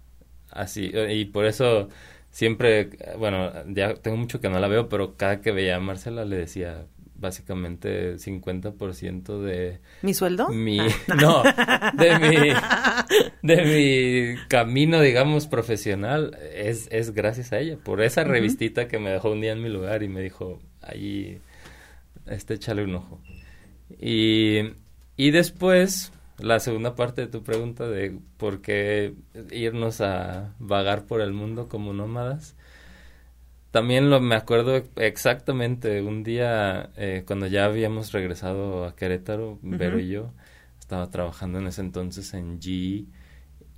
Así, 0.50 0.90
y 0.94 1.24
por 1.26 1.46
eso 1.46 1.88
siempre, 2.30 2.90
bueno, 3.18 3.52
ya 3.68 3.94
tengo 3.94 4.16
mucho 4.16 4.40
que 4.40 4.48
no 4.48 4.58
la 4.60 4.68
veo, 4.68 4.88
pero 4.88 5.16
cada 5.16 5.40
que 5.40 5.52
veía 5.52 5.76
a 5.76 5.80
Marcela 5.80 6.24
le 6.24 6.36
decía, 6.36 6.86
básicamente 7.20 8.16
50% 8.16 9.40
de... 9.40 9.80
¿Mi 10.02 10.14
sueldo? 10.14 10.48
Mi, 10.48 10.80
ah. 10.80 10.88
no, 11.20 11.42
de 12.02 12.18
mi, 12.18 12.36
de 13.42 14.34
mi 14.34 14.48
camino, 14.48 15.00
digamos, 15.00 15.46
profesional, 15.46 16.36
es, 16.54 16.88
es 16.90 17.12
gracias 17.12 17.52
a 17.52 17.58
ella, 17.58 17.76
por 17.76 18.00
esa 18.00 18.24
revistita 18.24 18.88
que 18.88 18.98
me 18.98 19.10
dejó 19.10 19.30
un 19.30 19.42
día 19.42 19.52
en 19.52 19.62
mi 19.62 19.68
lugar 19.68 20.02
y 20.02 20.08
me 20.08 20.22
dijo, 20.22 20.58
ahí, 20.80 21.40
este, 22.26 22.54
échale 22.54 22.84
un 22.84 22.94
ojo. 22.96 23.20
Y, 24.00 24.72
y 25.16 25.30
después, 25.30 26.12
la 26.38 26.58
segunda 26.58 26.94
parte 26.94 27.22
de 27.22 27.26
tu 27.26 27.42
pregunta 27.42 27.86
de 27.86 28.18
por 28.38 28.62
qué 28.62 29.14
irnos 29.50 30.00
a 30.00 30.54
vagar 30.58 31.04
por 31.04 31.20
el 31.20 31.32
mundo 31.32 31.68
como 31.68 31.92
nómadas, 31.92 32.56
también 33.70 34.10
lo 34.10 34.20
me 34.20 34.34
acuerdo 34.34 34.82
exactamente 34.96 36.02
un 36.02 36.24
día 36.24 36.90
eh, 36.96 37.22
cuando 37.26 37.46
ya 37.46 37.66
habíamos 37.66 38.12
regresado 38.12 38.84
a 38.84 38.96
Querétaro, 38.96 39.58
Vero 39.62 40.00
y 40.00 40.08
yo, 40.08 40.32
estaba 40.80 41.10
trabajando 41.10 41.58
en 41.58 41.68
ese 41.68 41.80
entonces 41.82 42.34
en 42.34 42.60
GE 42.60 43.06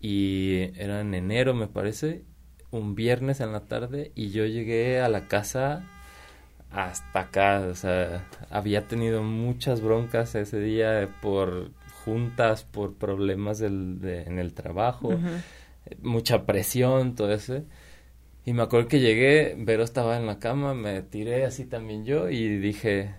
y 0.00 0.70
era 0.76 1.00
en 1.00 1.14
enero 1.14 1.54
me 1.54 1.66
parece, 1.66 2.24
un 2.70 2.94
viernes 2.94 3.40
en 3.40 3.52
la 3.52 3.66
tarde 3.66 4.12
y 4.14 4.30
yo 4.30 4.46
llegué 4.46 5.00
a 5.00 5.08
la 5.08 5.28
casa 5.28 5.84
hasta 6.70 7.20
acá, 7.20 7.66
o 7.70 7.74
sea, 7.74 8.26
había 8.48 8.88
tenido 8.88 9.22
muchas 9.22 9.82
broncas 9.82 10.34
ese 10.34 10.58
día 10.58 11.06
por 11.20 11.70
juntas, 12.04 12.64
por 12.64 12.94
problemas 12.94 13.58
del, 13.58 14.00
en 14.02 14.38
el 14.38 14.54
trabajo, 14.54 15.20
mucha 16.00 16.46
presión, 16.46 17.14
todo 17.14 17.30
eso 17.32 17.62
y 18.44 18.52
me 18.52 18.62
acuerdo 18.62 18.88
que 18.88 19.00
llegué, 19.00 19.54
Vero 19.56 19.84
estaba 19.84 20.16
en 20.16 20.26
la 20.26 20.38
cama, 20.38 20.74
me 20.74 21.02
tiré 21.02 21.44
así 21.44 21.64
también 21.64 22.04
yo 22.04 22.28
y 22.28 22.58
dije, 22.58 23.14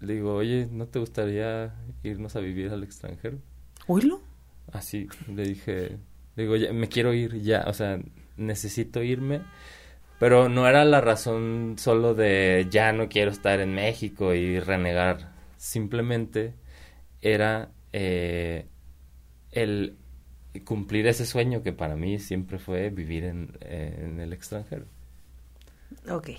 le 0.00 0.14
digo, 0.14 0.34
oye, 0.34 0.68
¿no 0.70 0.86
te 0.86 0.98
gustaría 0.98 1.74
irnos 2.02 2.34
a 2.34 2.40
vivir 2.40 2.70
al 2.70 2.82
extranjero? 2.82 3.38
¿Oílo? 3.86 4.20
Así, 4.72 5.08
le 5.32 5.44
dije, 5.44 5.98
le 6.36 6.42
digo, 6.42 6.56
ya, 6.56 6.72
me 6.72 6.88
quiero 6.88 7.14
ir 7.14 7.40
ya, 7.42 7.64
o 7.68 7.72
sea, 7.72 8.00
necesito 8.36 9.02
irme, 9.02 9.42
pero 10.18 10.48
no 10.48 10.66
era 10.66 10.84
la 10.84 11.00
razón 11.00 11.76
solo 11.78 12.14
de 12.14 12.66
ya 12.70 12.92
no 12.92 13.08
quiero 13.08 13.30
estar 13.30 13.60
en 13.60 13.74
México 13.74 14.34
y 14.34 14.58
renegar, 14.58 15.32
simplemente 15.56 16.54
era 17.22 17.70
eh, 17.92 18.66
el 19.52 19.96
cumplir 20.60 21.06
ese 21.06 21.26
sueño 21.26 21.62
que 21.62 21.72
para 21.72 21.96
mí 21.96 22.18
siempre 22.18 22.58
fue 22.58 22.90
vivir 22.90 23.24
en, 23.24 23.56
en 23.60 24.20
el 24.20 24.32
extranjero. 24.32 24.86
Ok. 26.08 26.30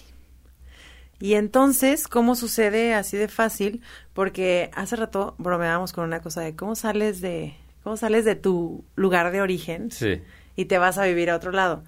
Y 1.19 1.35
entonces, 1.35 2.07
¿cómo 2.07 2.35
sucede 2.35 2.93
así 2.93 3.17
de 3.17 3.27
fácil? 3.27 3.81
Porque 4.13 4.69
hace 4.73 4.95
rato 4.95 5.35
bromeábamos 5.37 5.93
con 5.93 6.03
una 6.03 6.21
cosa 6.21 6.41
de 6.41 6.55
cómo 6.55 6.75
sales 6.75 7.21
de, 7.21 7.55
cómo 7.83 7.95
sales 7.95 8.25
de 8.25 8.35
tu 8.35 8.83
lugar 8.95 9.31
de 9.31 9.41
origen 9.41 9.91
sí. 9.91 10.21
y 10.55 10.65
te 10.65 10.77
vas 10.77 10.97
a 10.97 11.05
vivir 11.05 11.29
a 11.29 11.35
otro 11.35 11.51
lado. 11.51 11.83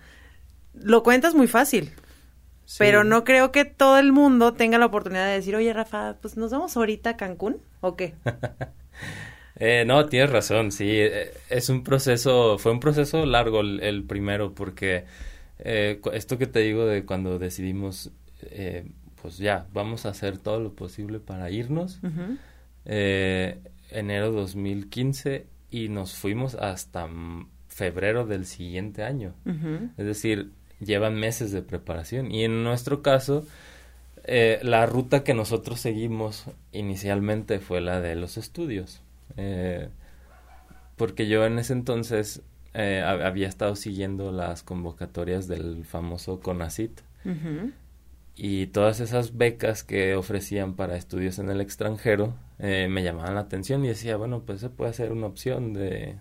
Lo 0.74 1.03
cuentas 1.03 1.34
muy 1.36 1.48
fácil, 1.48 1.91
pero 2.77 3.03
no 3.03 3.24
creo 3.24 3.51
que 3.51 3.65
todo 3.65 3.98
el 3.98 4.13
mundo 4.13 4.53
tenga 4.53 4.77
la 4.77 4.86
oportunidad 4.86 5.25
de 5.25 5.34
decir, 5.34 5.55
oye 5.55 5.74
Rafa, 5.74 6.17
pues 6.22 6.38
nos 6.38 6.51
vamos 6.51 6.77
ahorita 6.77 7.12
a 7.12 7.17
Cancún, 7.17 7.57
¿o 7.81 7.96
qué? 7.96 8.13
Eh, 9.60 9.84
no, 9.86 10.06
tienes 10.06 10.30
razón, 10.30 10.72
sí. 10.72 10.90
Eh, 10.90 11.32
es 11.50 11.70
un 11.70 11.84
proceso, 11.84 12.58
fue 12.58 12.72
un 12.72 12.80
proceso 12.80 13.26
largo 13.26 13.62
el, 13.62 14.04
primero, 14.04 14.54
porque 14.54 15.06
eh, 15.60 16.00
esto 16.14 16.38
que 16.38 16.48
te 16.48 16.60
digo 16.60 16.86
de 16.86 17.06
cuando 17.06 17.40
decidimos, 17.40 18.12
eh, 18.44 18.86
pues 19.22 19.38
ya, 19.38 19.68
vamos 19.74 20.06
a 20.06 20.10
hacer 20.10 20.38
todo 20.38 20.60
lo 20.60 20.74
posible 20.74 21.20
para 21.20 21.50
irnos. 21.50 22.00
eh, 22.86 23.60
enero 23.92 24.32
2015 24.32 25.46
y 25.72 25.90
nos 25.90 26.14
fuimos 26.14 26.56
hasta 26.56 27.08
febrero 27.68 28.26
del 28.26 28.46
siguiente 28.46 29.04
año. 29.04 29.34
Es 29.98 30.06
decir, 30.06 30.52
llevan 30.80 31.16
meses 31.16 31.52
de 31.52 31.62
preparación. 31.62 32.32
Y 32.32 32.44
en 32.44 32.64
nuestro 32.64 33.02
caso, 33.02 33.46
eh, 34.24 34.60
la 34.64 34.86
ruta 34.86 35.24
que 35.24 35.34
nosotros 35.34 35.80
seguimos 35.80 36.46
inicialmente 36.72 37.60
fue 37.60 37.82
la 37.82 38.02
de 38.02 38.16
los 38.16 38.38
estudios. 38.38 39.02
Eh, 39.36 39.89
porque 40.96 41.27
yo 41.27 41.46
en 41.46 41.60
ese 41.60 41.74
entonces 41.74 42.41
eh, 42.74 43.01
había 43.01 43.48
estado 43.48 43.75
siguiendo 43.75 44.31
las 44.31 44.63
convocatorias 44.63 45.48
del 45.48 45.84
famoso 45.86 46.39
CONACIT. 46.39 47.01
Y 48.36 48.67
todas 48.67 49.00
esas 49.01 49.36
becas 49.36 49.84
que 49.84 50.15
ofrecían 50.15 50.75
para 50.75 50.96
estudios 50.96 51.39
en 51.39 51.50
el 51.50 51.60
extranjero 51.60 52.36
eh, 52.60 52.88
me 52.89 53.03
llamaban 53.03 53.36
la 53.36 53.41
atención 53.41 53.84
y 53.84 53.89
decía, 53.89 54.15
bueno, 54.15 54.43
pues 54.46 54.62
se 54.62 54.69
puede 54.69 54.93
ser 54.93 55.12
una 55.12 55.27
opción 55.27 55.74
de 55.74 56.17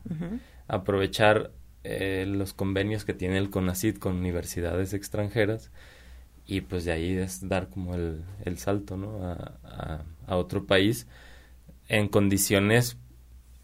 aprovechar 0.67 1.53
los 1.85 2.53
convenios 2.53 3.05
que 3.05 3.15
tiene 3.15 3.39
el 3.39 3.49
CONACIT 3.49 4.01
con 4.01 4.17
universidades 4.17 4.93
extranjeras 4.93 5.71
y 6.45 6.63
pues 6.63 6.85
de 6.85 6.91
ahí 6.91 7.17
es 7.17 7.49
dar 7.49 7.69
como 7.69 7.95
el, 7.95 8.25
el 8.45 8.59
salto, 8.59 8.97
¿no? 8.97 9.25
a, 9.25 10.03
a 10.27 10.37
otro 10.37 10.67
país 10.67 11.07
en 11.89 12.09
condiciones 12.09 12.99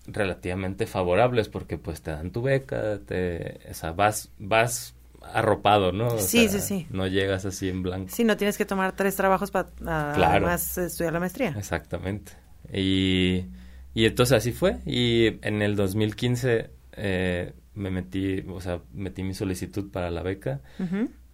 relativamente 0.06 0.86
favorables 0.86 1.48
porque 1.48 1.78
pues 1.78 2.02
te 2.02 2.10
dan 2.10 2.30
tu 2.30 2.42
beca, 2.42 2.98
te, 3.06 3.60
o 3.70 3.74
sea, 3.74 3.92
vas, 3.92 4.30
vas 4.38 4.94
arropado, 5.22 5.92
¿no? 5.92 6.18
sí, 6.18 6.48
sí, 6.48 6.60
sí. 6.60 6.86
No 6.90 7.06
llegas 7.06 7.44
así 7.44 7.68
en 7.68 7.82
blanco. 7.82 8.08
Sí, 8.10 8.24
no 8.24 8.36
tienes 8.36 8.58
que 8.58 8.64
tomar 8.64 8.96
tres 8.96 9.14
trabajos 9.16 9.50
para 9.50 9.68
claro. 9.78 10.24
además 10.24 10.78
estudiar 10.78 11.12
la 11.12 11.20
maestría. 11.20 11.54
Exactamente. 11.56 12.32
Y, 12.72 13.46
y 13.94 14.06
entonces 14.06 14.36
así 14.36 14.52
fue. 14.52 14.78
Y 14.86 15.38
en 15.46 15.62
el 15.62 15.76
2015 15.76 16.70
eh, 16.92 17.52
me 17.74 17.90
metí, 17.90 18.40
o 18.48 18.60
sea, 18.60 18.80
metí 18.92 19.22
mi 19.22 19.34
solicitud 19.34 19.90
para 19.90 20.10
la 20.10 20.22
beca. 20.22 20.60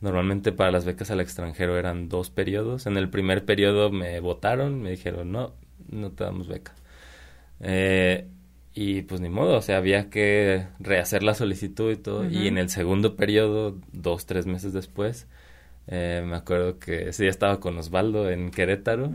Normalmente 0.01 0.53
para 0.53 0.71
las 0.71 0.85
becas 0.85 1.11
al 1.11 1.21
extranjero 1.21 1.77
eran 1.77 2.09
dos 2.09 2.31
periodos. 2.31 2.87
En 2.87 2.97
el 2.97 3.11
primer 3.11 3.45
periodo 3.45 3.91
me 3.91 4.21
votaron, 4.21 4.81
me 4.81 4.91
dijeron, 4.91 5.33
no, 5.33 5.55
no 5.91 6.11
te 6.11 6.25
damos 6.25 6.49
beca. 6.49 6.75
Eh, 7.61 8.27
y 8.75 9.03
pues 9.03 9.21
ni 9.21 9.29
modo, 9.29 9.57
o 9.57 9.63
sea, 9.63 9.79
había 9.79 10.09
que 10.11 10.67
rehacer 10.79 11.23
la 11.23 11.35
solicitud 11.35 11.91
y 11.91 11.97
todo. 11.97 12.29
Y 12.29 12.47
en 12.47 12.59
el 12.59 12.69
segundo 12.69 13.17
periodo, 13.17 13.77
dos, 13.93 14.27
tres 14.27 14.47
meses 14.47 14.73
después, 14.73 15.27
eh, 15.91 16.23
me 16.27 16.37
acuerdo 16.37 16.79
que 16.79 17.09
ese 17.09 17.23
día 17.23 17.31
estaba 17.31 17.61
con 17.61 17.79
Osvaldo 17.79 18.29
en 18.29 18.51
Querétaro 18.51 19.11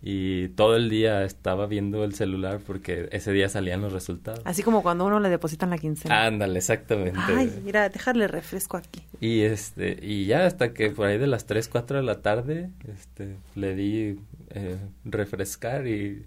y 0.00 0.48
todo 0.48 0.74
el 0.74 0.88
día 0.88 1.22
estaba 1.22 1.66
viendo 1.66 2.02
el 2.02 2.14
celular 2.14 2.60
porque 2.66 3.10
ese 3.12 3.30
día 3.32 3.50
salían 3.50 3.82
los 3.82 3.92
resultados. 3.92 4.40
Así 4.44 4.62
como 4.62 4.82
cuando 4.82 5.04
uno 5.04 5.20
le 5.20 5.28
depositan 5.28 5.68
la 5.68 5.76
quincena. 5.76 6.24
Ándale, 6.24 6.58
exactamente. 6.58 7.20
Ay, 7.26 7.52
mira, 7.62 7.90
dejarle 7.90 8.26
refresco 8.26 8.78
aquí. 8.78 9.02
Y 9.20 9.42
este, 9.42 9.98
y 10.00 10.24
ya 10.24 10.46
hasta 10.46 10.72
que 10.72 10.90
por 10.90 11.08
ahí 11.08 11.18
de 11.18 11.26
las 11.26 11.44
3, 11.44 11.68
4 11.68 11.98
de 11.98 12.02
la 12.02 12.22
tarde, 12.22 12.70
este, 12.90 13.36
le 13.54 13.74
di 13.74 14.18
eh, 14.48 14.78
refrescar 15.04 15.86
y 15.86 16.24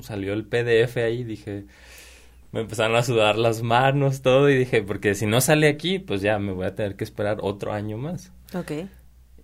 salió 0.00 0.32
el 0.32 0.46
PDF 0.46 0.96
ahí, 0.96 1.22
dije, 1.22 1.66
me 2.50 2.60
empezaron 2.60 2.96
a 2.96 3.02
sudar 3.02 3.36
las 3.36 3.62
manos, 3.62 4.22
todo, 4.22 4.48
y 4.48 4.56
dije, 4.56 4.82
porque 4.82 5.14
si 5.14 5.26
no 5.26 5.42
sale 5.42 5.68
aquí, 5.68 5.98
pues 5.98 6.22
ya 6.22 6.38
me 6.38 6.52
voy 6.52 6.64
a 6.64 6.74
tener 6.74 6.96
que 6.96 7.04
esperar 7.04 7.38
otro 7.42 7.74
año 7.74 7.98
más. 7.98 8.32
Ok. 8.54 8.72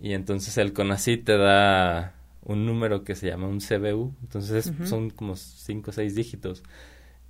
Y 0.01 0.13
entonces 0.13 0.57
el 0.57 0.73
CONACYT 0.73 1.25
te 1.25 1.37
da 1.37 2.15
un 2.43 2.65
número 2.65 3.03
que 3.03 3.15
se 3.15 3.27
llama 3.27 3.47
un 3.47 3.59
CBU, 3.59 4.15
entonces 4.23 4.73
son 4.85 5.11
como 5.11 5.35
cinco 5.35 5.91
o 5.91 5.93
seis 5.93 6.15
dígitos. 6.15 6.63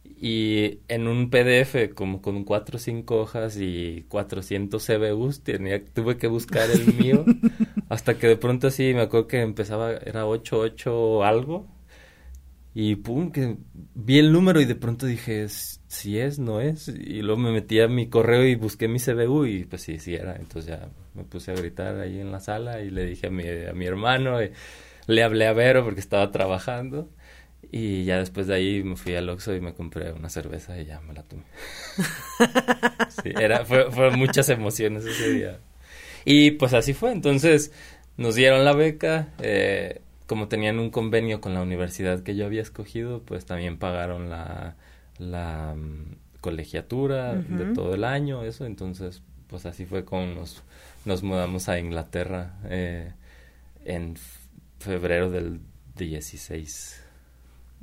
Y 0.04 0.80
en 0.88 1.08
un 1.08 1.30
PDF, 1.30 1.94
como 1.94 2.22
con 2.22 2.44
cuatro 2.44 2.78
o 2.78 2.80
cinco 2.80 3.20
hojas 3.20 3.58
y 3.58 4.06
400 4.08 4.84
CBUs, 4.86 5.42
tenía, 5.42 5.84
tuve 5.84 6.18
que 6.18 6.28
buscar 6.28 6.70
el 6.72 6.94
mío, 6.94 7.26
hasta 7.90 8.18
que 8.18 8.28
de 8.28 8.38
pronto 8.38 8.68
así 8.68 8.94
me 8.94 9.02
acuerdo 9.02 9.28
que 9.28 9.42
empezaba, 9.42 9.92
era 9.94 10.26
88 10.26 10.98
o 10.98 11.24
algo, 11.24 11.68
Y 12.74 12.96
pum, 12.96 13.32
que 13.32 13.58
vi 13.96 14.20
el 14.20 14.32
número 14.32 14.62
y 14.62 14.66
de 14.66 14.76
pronto 14.76 15.06
dije, 15.06 15.48
si 15.50 16.20
es, 16.20 16.40
no 16.40 16.62
es. 16.62 16.88
Y 16.88 17.22
luego 17.22 17.42
me 17.42 17.52
metí 17.52 17.82
a 17.82 17.88
mi 17.88 18.08
correo 18.08 18.46
y 18.46 18.56
busqué 18.56 18.88
mi 18.88 19.00
CBU 19.00 19.46
y 19.46 19.66
pues 19.66 19.82
sí, 19.82 20.00
sí 20.00 20.16
era. 20.16 20.36
Entonces 20.38 20.68
ya 20.68 20.90
me 21.14 21.24
puse 21.26 21.52
a 21.52 21.56
gritar 21.56 22.00
ahí 22.00 22.20
en 22.20 22.32
la 22.32 22.40
sala 22.40 22.82
y 22.82 22.90
le 22.90 23.06
dije 23.06 23.28
a 23.28 23.30
mi, 23.30 23.44
a 23.48 23.74
mi 23.74 23.86
hermano, 23.86 24.38
le 25.08 25.24
hablé 25.24 25.48
a 25.48 25.54
Vero 25.54 25.84
porque 25.84 26.00
estaba 26.00 26.32
trabajando. 26.32 27.10
Y 27.74 28.06
ya 28.06 28.18
después 28.18 28.48
de 28.48 28.56
ahí 28.56 28.84
me 28.84 28.96
fui 28.96 29.16
al 29.16 29.30
Oxxo 29.30 29.54
y 29.56 29.62
me 29.62 29.74
compré 29.74 30.12
una 30.12 30.30
cerveza 30.30 30.80
y 30.80 30.86
ya 30.86 31.00
me 31.02 31.14
la 31.14 31.24
tomé. 31.24 31.44
sí, 33.24 33.32
era, 33.38 33.66
fue, 33.66 33.92
fue 33.92 34.12
muchas 34.12 34.50
emociones 34.50 35.06
ese 35.06 35.30
día. 35.32 35.60
Y 36.26 36.52
pues 36.52 36.74
así 36.74 36.94
fue. 36.94 37.12
Entonces 37.12 37.72
nos 38.18 38.36
dieron 38.36 38.66
la 38.66 38.74
beca. 38.74 39.30
Eh, 39.42 40.02
como 40.32 40.48
tenían 40.48 40.80
un 40.80 40.92
convenio 40.92 41.42
con 41.42 41.54
la 41.54 41.62
universidad 41.62 42.24
que 42.24 42.38
yo 42.38 42.46
había 42.46 42.62
escogido, 42.62 43.22
pues 43.22 43.44
también 43.44 43.78
pagaron 43.78 44.30
la, 44.30 44.78
la 45.18 45.76
mm, 45.76 46.40
colegiatura 46.40 47.34
de 47.36 47.74
todo 47.74 47.96
el 47.96 48.06
año, 48.06 48.46
eso. 48.46 48.66
Entonces, 48.66 49.24
pues 49.48 49.66
así 49.66 49.86
fue 49.86 50.06
como 50.06 50.28
nos, 50.28 50.64
nos 51.04 51.22
mudamos 51.22 51.68
a 51.68 51.80
Inglaterra 51.80 52.54
eh, 52.70 53.12
en 53.84 54.16
febrero 54.80 55.30
del 55.30 55.60
16. 55.98 57.04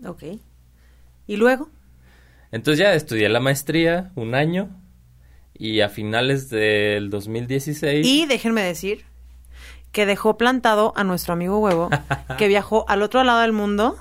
Ok. 0.07 0.23
¿Y 1.27 1.37
luego? 1.37 1.69
Entonces 2.51 2.79
ya 2.79 2.95
estudié 2.95 3.29
la 3.29 3.41
maestría 3.41 4.11
un 4.15 4.35
año 4.35 4.71
y 5.53 5.83
a 5.83 5.91
finales 5.91 6.49
del 6.49 7.11
2016... 7.11 8.07
Y 8.07 8.25
déjenme 8.25 8.63
decir 8.63 9.05
que 9.93 10.07
dejó 10.07 10.37
plantado 10.37 10.93
a 10.97 11.05
nuestro 11.05 11.33
amigo 11.33 11.59
Huevo, 11.59 11.91
que 12.39 12.49
viajó 12.49 12.85
al 12.89 13.03
otro 13.03 13.25
lado 13.25 13.41
del 13.41 13.53
mundo 13.53 13.97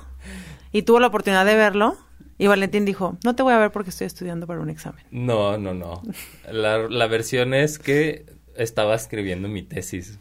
y 0.72 0.82
tuvo 0.82 1.00
la 1.00 1.08
oportunidad 1.08 1.46
de 1.46 1.54
verlo. 1.54 1.96
Y 2.40 2.46
Valentín 2.46 2.84
dijo, 2.84 3.18
no 3.24 3.34
te 3.34 3.42
voy 3.42 3.52
a 3.52 3.58
ver 3.58 3.72
porque 3.72 3.90
estoy 3.90 4.06
estudiando 4.06 4.46
para 4.46 4.60
un 4.60 4.70
examen. 4.70 5.04
No, 5.10 5.58
no, 5.58 5.74
no. 5.74 6.02
La, 6.50 6.78
la 6.78 7.06
versión 7.08 7.52
es 7.52 7.80
que 7.80 8.26
estaba 8.54 8.94
escribiendo 8.94 9.48
mi 9.48 9.62
tesis. 9.62 10.18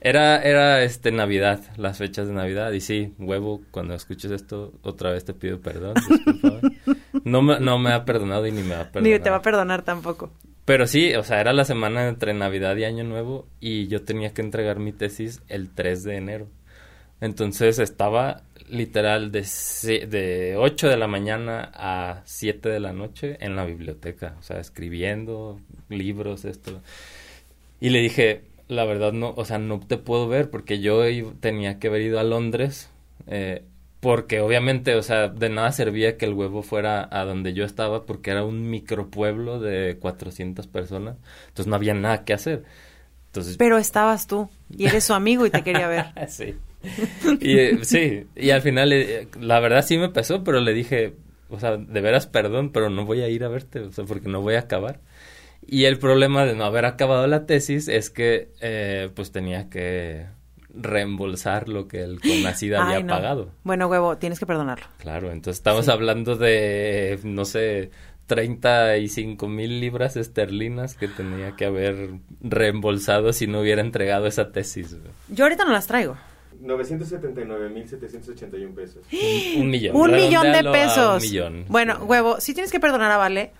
Era, 0.00 0.40
era 0.40 0.82
este 0.84 1.10
Navidad, 1.10 1.60
las 1.76 1.98
fechas 1.98 2.28
de 2.28 2.34
Navidad. 2.34 2.70
Y 2.72 2.80
sí, 2.80 3.14
huevo, 3.18 3.62
cuando 3.70 3.94
escuches 3.94 4.30
esto, 4.30 4.72
otra 4.82 5.10
vez 5.10 5.24
te 5.24 5.34
pido 5.34 5.60
perdón. 5.60 5.94
No 7.24 7.42
me, 7.42 7.58
no 7.58 7.78
me 7.78 7.92
ha 7.92 8.04
perdonado 8.04 8.46
y 8.46 8.52
ni 8.52 8.62
me 8.62 8.74
va 8.74 8.82
a 8.82 8.84
perdonar. 8.84 9.18
Ni 9.18 9.22
te 9.22 9.28
va 9.28 9.36
a 9.36 9.42
perdonar 9.42 9.82
tampoco. 9.82 10.30
Pero 10.68 10.86
sí, 10.86 11.14
o 11.14 11.24
sea, 11.24 11.40
era 11.40 11.54
la 11.54 11.64
semana 11.64 12.06
entre 12.08 12.34
Navidad 12.34 12.76
y 12.76 12.84
Año 12.84 13.02
Nuevo 13.02 13.46
y 13.58 13.88
yo 13.88 14.02
tenía 14.02 14.34
que 14.34 14.42
entregar 14.42 14.78
mi 14.78 14.92
tesis 14.92 15.40
el 15.48 15.70
3 15.70 16.04
de 16.04 16.16
enero. 16.16 16.48
Entonces 17.22 17.78
estaba 17.78 18.42
literal 18.68 19.32
de, 19.32 19.46
de 20.10 20.56
8 20.58 20.88
de 20.90 20.96
la 20.98 21.06
mañana 21.06 21.70
a 21.72 22.20
7 22.26 22.68
de 22.68 22.80
la 22.80 22.92
noche 22.92 23.38
en 23.40 23.56
la 23.56 23.64
biblioteca, 23.64 24.36
o 24.40 24.42
sea, 24.42 24.60
escribiendo 24.60 25.58
libros, 25.88 26.44
esto. 26.44 26.82
Y 27.80 27.88
le 27.88 28.02
dije, 28.02 28.42
la 28.68 28.84
verdad 28.84 29.14
no, 29.14 29.32
o 29.38 29.46
sea, 29.46 29.56
no 29.56 29.80
te 29.80 29.96
puedo 29.96 30.28
ver 30.28 30.50
porque 30.50 30.80
yo 30.80 31.00
tenía 31.40 31.78
que 31.78 31.88
haber 31.88 32.02
ido 32.02 32.20
a 32.20 32.24
Londres, 32.24 32.90
eh, 33.26 33.62
porque 34.00 34.40
obviamente, 34.40 34.94
o 34.94 35.02
sea, 35.02 35.28
de 35.28 35.48
nada 35.48 35.72
servía 35.72 36.16
que 36.16 36.26
el 36.26 36.34
huevo 36.34 36.62
fuera 36.62 37.08
a 37.10 37.24
donde 37.24 37.52
yo 37.52 37.64
estaba 37.64 38.06
porque 38.06 38.30
era 38.30 38.44
un 38.44 38.70
micropueblo 38.70 39.58
de 39.58 39.98
400 39.98 40.66
personas, 40.68 41.16
entonces 41.48 41.66
no 41.66 41.76
había 41.76 41.94
nada 41.94 42.24
que 42.24 42.32
hacer. 42.32 42.64
Entonces... 43.26 43.56
Pero 43.56 43.78
estabas 43.78 44.26
tú 44.26 44.48
y 44.70 44.86
eres 44.86 45.04
su 45.04 45.14
amigo 45.14 45.46
y 45.46 45.50
te 45.50 45.62
quería 45.62 45.88
ver. 45.88 46.06
sí. 46.28 46.54
Y, 47.40 47.58
eh, 47.58 47.78
sí, 47.82 48.26
y 48.36 48.50
al 48.50 48.62
final, 48.62 48.92
eh, 48.92 49.26
la 49.40 49.58
verdad 49.58 49.84
sí 49.84 49.98
me 49.98 50.10
pasó, 50.10 50.44
pero 50.44 50.60
le 50.60 50.72
dije, 50.74 51.16
o 51.50 51.58
sea, 51.58 51.76
de 51.76 52.00
veras 52.00 52.28
perdón, 52.28 52.70
pero 52.70 52.90
no 52.90 53.04
voy 53.04 53.22
a 53.22 53.28
ir 53.28 53.42
a 53.42 53.48
verte, 53.48 53.80
o 53.80 53.90
sea, 53.90 54.04
porque 54.04 54.28
no 54.28 54.42
voy 54.42 54.54
a 54.54 54.60
acabar. 54.60 55.00
Y 55.66 55.84
el 55.84 55.98
problema 55.98 56.46
de 56.46 56.54
no 56.54 56.64
haber 56.64 56.84
acabado 56.84 57.26
la 57.26 57.46
tesis 57.46 57.88
es 57.88 58.10
que 58.10 58.52
eh, 58.60 59.10
pues 59.14 59.32
tenía 59.32 59.68
que 59.68 60.26
reembolsar 60.80 61.68
lo 61.68 61.88
que 61.88 62.02
el 62.02 62.20
CONACID 62.20 62.74
había 62.74 63.06
pagado. 63.06 63.50
Bueno, 63.64 63.88
huevo, 63.88 64.16
tienes 64.16 64.38
que 64.38 64.46
perdonarlo. 64.46 64.86
Claro, 64.98 65.30
entonces 65.30 65.58
estamos 65.58 65.88
hablando 65.88 66.36
de, 66.36 67.18
no 67.24 67.44
sé, 67.44 67.90
35 68.26 69.48
mil 69.48 69.80
libras 69.80 70.16
esterlinas 70.16 70.94
que 70.94 71.08
tenía 71.08 71.56
que 71.56 71.64
haber 71.64 72.10
reembolsado 72.40 73.32
si 73.32 73.46
no 73.46 73.60
hubiera 73.60 73.80
entregado 73.80 74.26
esa 74.26 74.52
tesis. 74.52 74.96
Yo 75.28 75.44
ahorita 75.44 75.64
no 75.64 75.72
las 75.72 75.86
traigo. 75.86 76.16
979.781 76.62 78.74
pesos. 78.74 79.02
Un, 79.56 79.70
millón. 79.70 79.96
Un 79.96 80.12
millón 80.12 80.52
de 80.52 80.64
pesos. 80.64 81.24
Bueno, 81.68 82.04
huevo, 82.04 82.40
si 82.40 82.54
tienes 82.54 82.72
que 82.72 82.80
perdonar 82.80 83.10
a 83.10 83.16
Vale, 83.16 83.52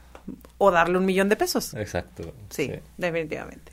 o 0.58 0.70
darle 0.70 0.98
un 0.98 1.06
millón 1.06 1.28
de 1.28 1.36
pesos. 1.36 1.74
Exacto. 1.74 2.34
Sí, 2.50 2.70
definitivamente. 2.96 3.72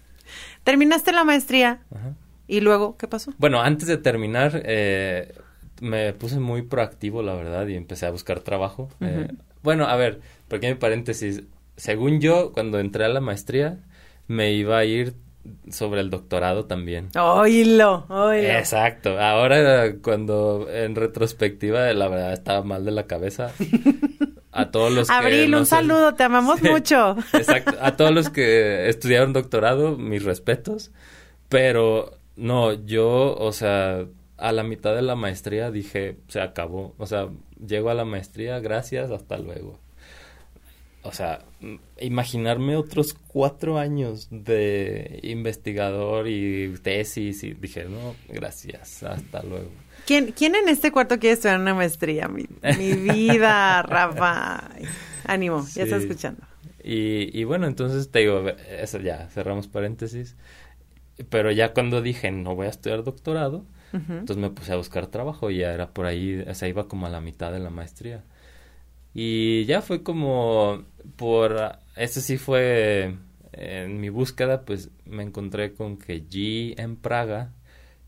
Terminaste 0.63 1.11
la 1.11 1.23
maestría 1.23 1.79
y 2.47 2.59
luego, 2.61 2.97
¿qué 2.97 3.07
pasó? 3.07 3.33
Bueno, 3.37 3.61
antes 3.61 3.87
de 3.87 3.97
terminar, 3.97 4.61
eh, 4.65 5.33
me 5.81 6.13
puse 6.13 6.39
muy 6.39 6.61
proactivo, 6.61 7.21
la 7.21 7.33
verdad, 7.33 7.67
y 7.67 7.75
empecé 7.75 8.05
a 8.05 8.11
buscar 8.11 8.39
trabajo. 8.41 8.89
Eh, 9.01 9.27
bueno, 9.63 9.85
a 9.85 9.95
ver, 9.95 10.21
pequeño 10.47 10.77
paréntesis. 10.79 11.43
Según 11.75 12.21
yo, 12.21 12.51
cuando 12.53 12.79
entré 12.79 13.05
a 13.05 13.09
la 13.09 13.21
maestría, 13.21 13.79
me 14.27 14.53
iba 14.53 14.77
a 14.77 14.85
ir 14.85 15.15
sobre 15.69 16.01
el 16.01 16.09
doctorado 16.09 16.65
también. 16.65 17.09
Oílo, 17.15 18.05
oílo. 18.09 18.47
Exacto. 18.47 19.19
Ahora, 19.19 19.95
cuando 20.01 20.67
en 20.69 20.95
retrospectiva, 20.95 21.91
la 21.93 22.07
verdad 22.07 22.33
estaba 22.33 22.63
mal 22.63 22.85
de 22.85 22.91
la 22.91 23.03
cabeza. 23.07 23.51
a 24.51 24.71
todos 24.71 24.91
los 24.91 25.09
Abril, 25.09 25.53
un 25.53 25.65
saludo, 25.65 26.15
te 26.15 26.23
amamos 26.23 26.61
mucho. 26.63 27.17
Exacto, 27.33 27.75
a 27.81 27.95
todos 27.97 28.11
los 28.11 28.29
que 28.29 28.87
estudiaron 28.87 29.33
doctorado, 29.33 29.97
mis 29.97 30.23
respetos, 30.23 30.91
pero 31.49 32.17
no, 32.35 32.73
yo, 32.73 33.35
o 33.35 33.51
sea, 33.51 34.05
a 34.37 34.51
la 34.51 34.63
mitad 34.63 34.95
de 34.95 35.01
la 35.01 35.15
maestría 35.15 35.71
dije, 35.71 36.17
se 36.27 36.41
acabó, 36.41 36.93
o 36.97 37.05
sea, 37.05 37.29
llego 37.65 37.89
a 37.89 37.93
la 37.93 38.05
maestría, 38.05 38.59
gracias, 38.59 39.11
hasta 39.11 39.37
luego. 39.37 39.79
O 41.03 41.11
sea, 41.11 41.45
imaginarme 41.99 42.75
otros 42.75 43.13
cuatro 43.13 43.77
años 43.77 44.27
de 44.31 45.19
investigador 45.21 46.27
y 46.27 46.73
tesis 46.81 47.43
y 47.43 47.53
dije, 47.53 47.85
no, 47.85 48.15
gracias, 48.27 49.03
hasta 49.03 49.43
luego. 49.43 49.69
¿Quién, 50.07 50.33
¿Quién 50.33 50.55
en 50.55 50.67
este 50.67 50.91
cuarto 50.91 51.19
quiere 51.19 51.35
estudiar 51.35 51.59
una 51.59 51.75
maestría? 51.75 52.27
Mi, 52.27 52.47
vida, 52.93 53.81
Rafa. 53.83 54.69
Ánimo, 55.25 55.65
ya 55.73 55.83
estás 55.83 56.03
escuchando. 56.03 56.41
Y, 56.83 57.39
y 57.39 57.43
bueno, 57.43 57.67
entonces 57.67 58.09
te 58.09 58.19
digo, 58.19 58.43
eso 58.79 58.99
ya, 58.99 59.27
cerramos 59.29 59.67
paréntesis. 59.67 60.35
Pero 61.29 61.51
ya 61.51 61.73
cuando 61.73 62.01
dije, 62.01 62.31
no 62.31 62.55
voy 62.55 62.67
a 62.67 62.71
estudiar 62.71 63.03
doctorado, 63.03 63.65
entonces 63.93 64.37
me 64.37 64.49
puse 64.49 64.73
a 64.73 64.75
buscar 64.75 65.07
trabajo 65.07 65.49
y 65.49 65.59
ya 65.59 65.73
era 65.73 65.91
por 65.91 66.05
ahí, 66.05 66.43
o 66.45 66.53
sea, 66.53 66.67
iba 66.67 66.89
como 66.89 67.05
a 67.05 67.09
la 67.09 67.21
mitad 67.21 67.53
de 67.53 67.59
la 67.59 67.69
maestría. 67.69 68.23
Y 69.13 69.63
ya 69.65 69.81
fue 69.81 70.03
como 70.03 70.83
por, 71.15 71.79
eso 71.95 72.19
sí 72.19 72.37
fue 72.37 73.15
en 73.53 74.01
mi 74.01 74.09
búsqueda, 74.09 74.65
pues 74.65 74.89
me 75.05 75.23
encontré 75.23 75.73
con 75.73 75.97
que 75.97 76.21
G 76.27 76.75
en 76.77 76.97
Praga 76.97 77.53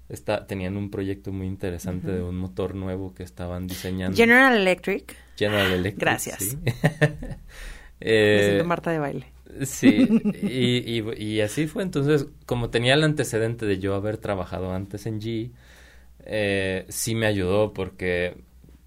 está, 0.10 0.46
tenían 0.46 0.76
un 0.76 0.90
proyecto 0.90 1.32
muy 1.32 1.48
interesante 1.48 2.12
de 2.12 2.22
un 2.22 2.38
motor 2.38 2.76
nuevo 2.76 3.14
que 3.14 3.24
estaban 3.24 3.68
diseñando. 3.68 4.18
General 4.18 4.56
Electric. 4.58 5.16
General 5.38 5.72
Electric. 5.72 6.02
Gracias. 6.02 6.40
Sí. 6.40 6.58
eh, 8.02 8.64
Marta 8.66 8.92
de 8.92 9.00
baile. 9.00 9.37
Sí, 9.64 10.08
y, 10.44 11.00
y, 11.00 11.04
y, 11.18 11.42
así 11.42 11.68
fue. 11.68 11.84
Entonces, 11.84 12.28
como 12.46 12.70
tenía 12.70 12.94
el 12.94 13.04
antecedente 13.04 13.66
de 13.66 13.80
yo 13.80 13.96
haber 13.96 14.18
trabajado 14.18 14.72
antes 14.74 15.06
en 15.06 15.22
G, 15.22 15.52
eh, 16.26 16.86
sí 16.90 17.16
me 17.16 17.28
ayudó 17.28 17.74
porque 17.74 18.38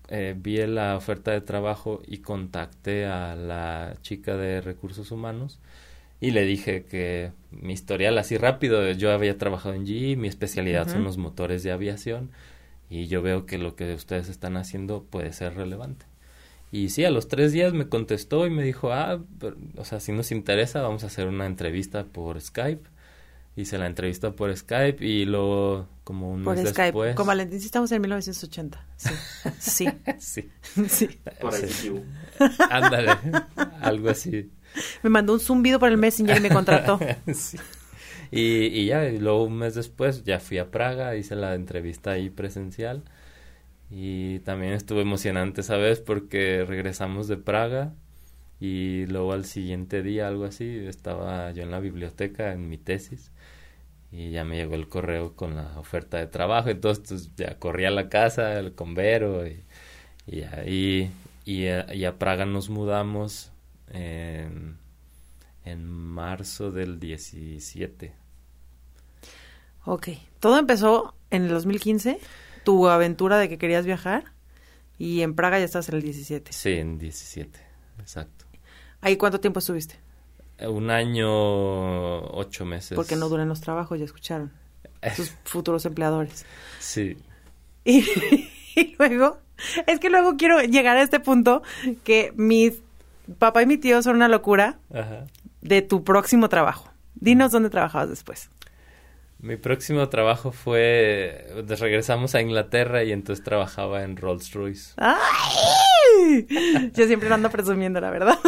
eh, 0.09 0.35
vi 0.37 0.59
la 0.67 0.97
oferta 0.97 1.33
de 1.33 1.41
trabajo 1.41 2.03
y 2.07 2.19
contacté 2.19 3.07
a 3.07 3.37
la 3.37 3.97
chica 4.03 4.37
de 4.37 4.61
recursos 4.61 5.11
humanos 5.13 5.61
y 6.21 6.33
le 6.33 6.45
dije 6.45 6.85
que 6.85 7.33
mi 7.51 7.73
historial 7.73 8.19
así 8.19 8.37
rápido, 8.37 8.91
yo 8.93 9.13
había 9.13 9.39
trabajado 9.39 9.75
en 9.75 9.87
GE, 9.87 10.17
mi 10.17 10.29
especialidad 10.29 10.89
son 10.89 11.05
los 11.05 11.17
motores 11.19 11.63
de 11.63 11.73
aviación 11.73 12.31
y 12.91 13.07
yo 13.07 13.23
veo 13.23 13.47
que 13.47 13.59
lo 13.59 13.77
que 13.77 13.95
ustedes 13.95 14.29
están 14.29 14.57
haciendo 14.57 15.05
puede 15.05 15.33
ser 15.33 15.55
relevante. 15.55 16.10
Y 16.73 16.91
sí, 16.91 17.05
a 17.05 17.11
los 17.11 17.27
tres 17.27 17.53
días 17.53 17.73
me 17.73 17.89
contestó 17.89 18.47
y 18.47 18.51
me 18.51 18.63
dijo, 18.63 18.93
ah, 18.93 19.21
o 19.77 19.85
sea, 19.85 19.99
si 19.99 20.13
nos 20.13 20.31
interesa, 20.31 20.83
vamos 20.83 21.03
a 21.03 21.09
hacer 21.09 21.27
una 21.27 21.47
entrevista 21.47 22.05
por 22.05 22.41
Skype. 22.41 22.89
Hice 23.57 23.77
la 23.77 23.87
entrevista 23.87 24.31
por 24.31 24.57
Skype 24.57 25.05
y 25.05 25.25
luego, 25.25 25.89
como 26.05 26.31
un 26.31 26.45
por 26.45 26.57
mes 26.57 26.69
Skype. 26.71 26.85
después... 26.85 27.15
Con 27.17 27.27
Valentín 27.27 27.59
sí 27.59 27.67
estamos 27.67 27.91
en 27.91 28.01
1980. 28.01 28.87
Sí. 28.97 29.11
Sí. 29.59 29.89
sí. 30.19 30.51
sí. 30.89 31.09
Por 31.41 31.53
sí. 31.55 31.93
Ándale, 32.71 33.17
algo 33.81 34.11
así. 34.11 34.51
Me 35.03 35.11
mandó 35.11 35.33
un 35.33 35.41
zumbido 35.41 35.81
por 35.81 35.91
el 35.91 35.99
Messenger 35.99 36.37
y 36.37 36.41
me 36.41 36.51
contrató. 36.51 37.01
sí. 37.35 37.59
y, 38.31 38.67
y, 38.67 38.87
ya, 38.87 39.07
y 39.07 39.19
luego 39.19 39.45
un 39.45 39.59
mes 39.59 39.75
después 39.75 40.23
ya 40.23 40.39
fui 40.39 40.59
a 40.59 40.71
Praga, 40.71 41.17
hice 41.17 41.35
la 41.35 41.55
entrevista 41.55 42.13
ahí 42.13 42.31
presencial. 42.31 43.03
Y 43.91 44.39
también 44.41 44.73
estuvo 44.73 45.01
emocionante, 45.01 45.63
¿sabes? 45.63 46.01
Porque 46.01 46.65
regresamos 46.65 47.27
de 47.29 47.37
Praga 47.37 47.93
y 48.61 49.07
luego 49.07 49.33
al 49.33 49.45
siguiente 49.45 50.03
día, 50.03 50.29
algo 50.29 50.45
así, 50.45 50.85
estaba 50.87 51.51
yo 51.53 51.63
en 51.63 51.71
la 51.71 51.81
biblioteca 51.81 52.53
en 52.53 52.69
mi 52.69 52.79
tesis 52.79 53.33
y 54.13 54.31
ya 54.31 54.45
me 54.45 54.57
llegó 54.57 54.75
el 54.75 54.89
correo 54.89 55.35
con 55.35 55.57
la 55.57 55.79
oferta 55.79 56.19
de 56.19 56.27
trabajo. 56.27 56.69
Entonces 56.69 57.05
pues, 57.09 57.31
ya 57.37 57.59
corrí 57.59 57.85
a 57.85 57.91
la 57.91 58.09
casa, 58.09 58.59
el 58.59 58.75
convero 58.75 59.47
y, 59.47 59.65
y 60.27 60.43
ahí 60.43 61.11
y 61.45 61.67
a, 61.67 62.19
Praga 62.19 62.47
nos 62.47 62.69
mudamos 62.69 63.51
en, 63.93 64.79
en 65.65 65.85
marzo 65.85 66.71
del 66.71 67.01
17. 67.01 68.13
Ok, 69.85 70.09
todo 70.39 70.59
empezó 70.59 71.15
en 71.31 71.45
el 71.45 71.49
2015, 71.49 72.21
tu 72.71 72.89
aventura 72.89 73.37
de 73.37 73.49
que 73.49 73.59
querías 73.59 73.85
viajar 73.85 74.23
y 74.97 75.23
en 75.23 75.35
Praga 75.35 75.59
ya 75.59 75.65
estás 75.65 75.89
en 75.89 75.97
el 75.97 76.03
17. 76.03 76.53
Sí, 76.53 76.75
en 76.75 76.99
17, 76.99 77.59
exacto. 77.99 78.45
¿Ahí 79.01 79.17
cuánto 79.17 79.41
tiempo 79.41 79.59
estuviste? 79.59 79.99
Un 80.61 80.89
año, 80.91 81.27
ocho 82.27 82.65
meses. 82.65 82.95
Porque 82.95 83.17
no 83.17 83.29
duran 83.29 83.49
los 83.49 83.61
trabajos, 83.61 83.99
ya 83.99 84.05
escucharon. 84.05 84.53
Sus 85.17 85.31
futuros 85.43 85.85
empleadores. 85.85 86.47
Sí. 86.79 87.17
Y, 88.77 88.95
luego, 89.01 89.41
es 89.89 89.99
que 89.99 90.11
luego 90.11 90.37
quiero 90.37 90.63
llegar 90.63 90.97
a 90.97 91.03
este 91.03 91.19
punto 91.19 91.63
que 92.05 92.33
mis 92.37 92.75
papá 93.41 93.63
y 93.63 93.67
mi 93.67 93.79
tío 93.79 94.01
son 94.01 94.15
una 94.15 94.29
locura 94.29 94.79
de 95.61 95.83
tu 95.83 96.05
próximo 96.05 96.49
trabajo. 96.49 96.89
Dinos 97.17 97.51
dónde 97.51 97.69
trabajabas 97.69 98.11
después. 98.11 98.49
Mi 99.43 99.57
próximo 99.57 100.09
trabajo 100.11 100.53
fue, 100.53 101.47
regresamos 101.67 102.35
a 102.35 102.43
Inglaterra 102.43 103.05
y 103.05 103.13
entonces 103.13 103.43
trabajaba 103.43 104.03
en 104.03 104.17
Rolls 104.17 104.53
Royce. 104.53 104.93
¡Ay! 104.97 106.47
Yo 106.95 107.07
siempre 107.07 107.29
lo 107.29 107.37
ando 107.37 107.51
presumiendo, 107.51 108.01
la 108.01 108.11
verdad. 108.11 108.39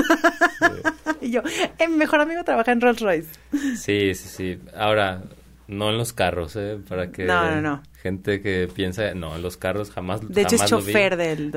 y 1.23 1.31
yo, 1.31 1.41
eh, 1.79 1.89
mi 1.89 1.97
mejor 1.97 2.21
amigo 2.21 2.45
trabaja 2.45 2.73
en 2.73 2.83
Rolls 2.83 3.01
Royce. 3.01 3.31
Sí, 3.77 4.15
sí, 4.15 4.29
sí. 4.29 4.61
Ahora, 4.77 5.23
no 5.67 5.89
en 5.89 5.97
los 5.97 6.13
carros, 6.13 6.57
¿eh? 6.57 6.79
Para 6.87 7.11
que 7.11 7.25
no, 7.25 7.51
no, 7.51 7.63
no. 7.63 7.83
gente 8.03 8.43
que 8.43 8.69
piensa, 8.73 9.15
no, 9.15 9.35
en 9.35 9.43
los 9.43 9.57
carros 9.57 9.91
jamás 9.91 10.21
De 10.29 10.43
hecho, 10.43 10.57
es 10.57 10.67
chofer 10.67 11.17
del 11.17 11.53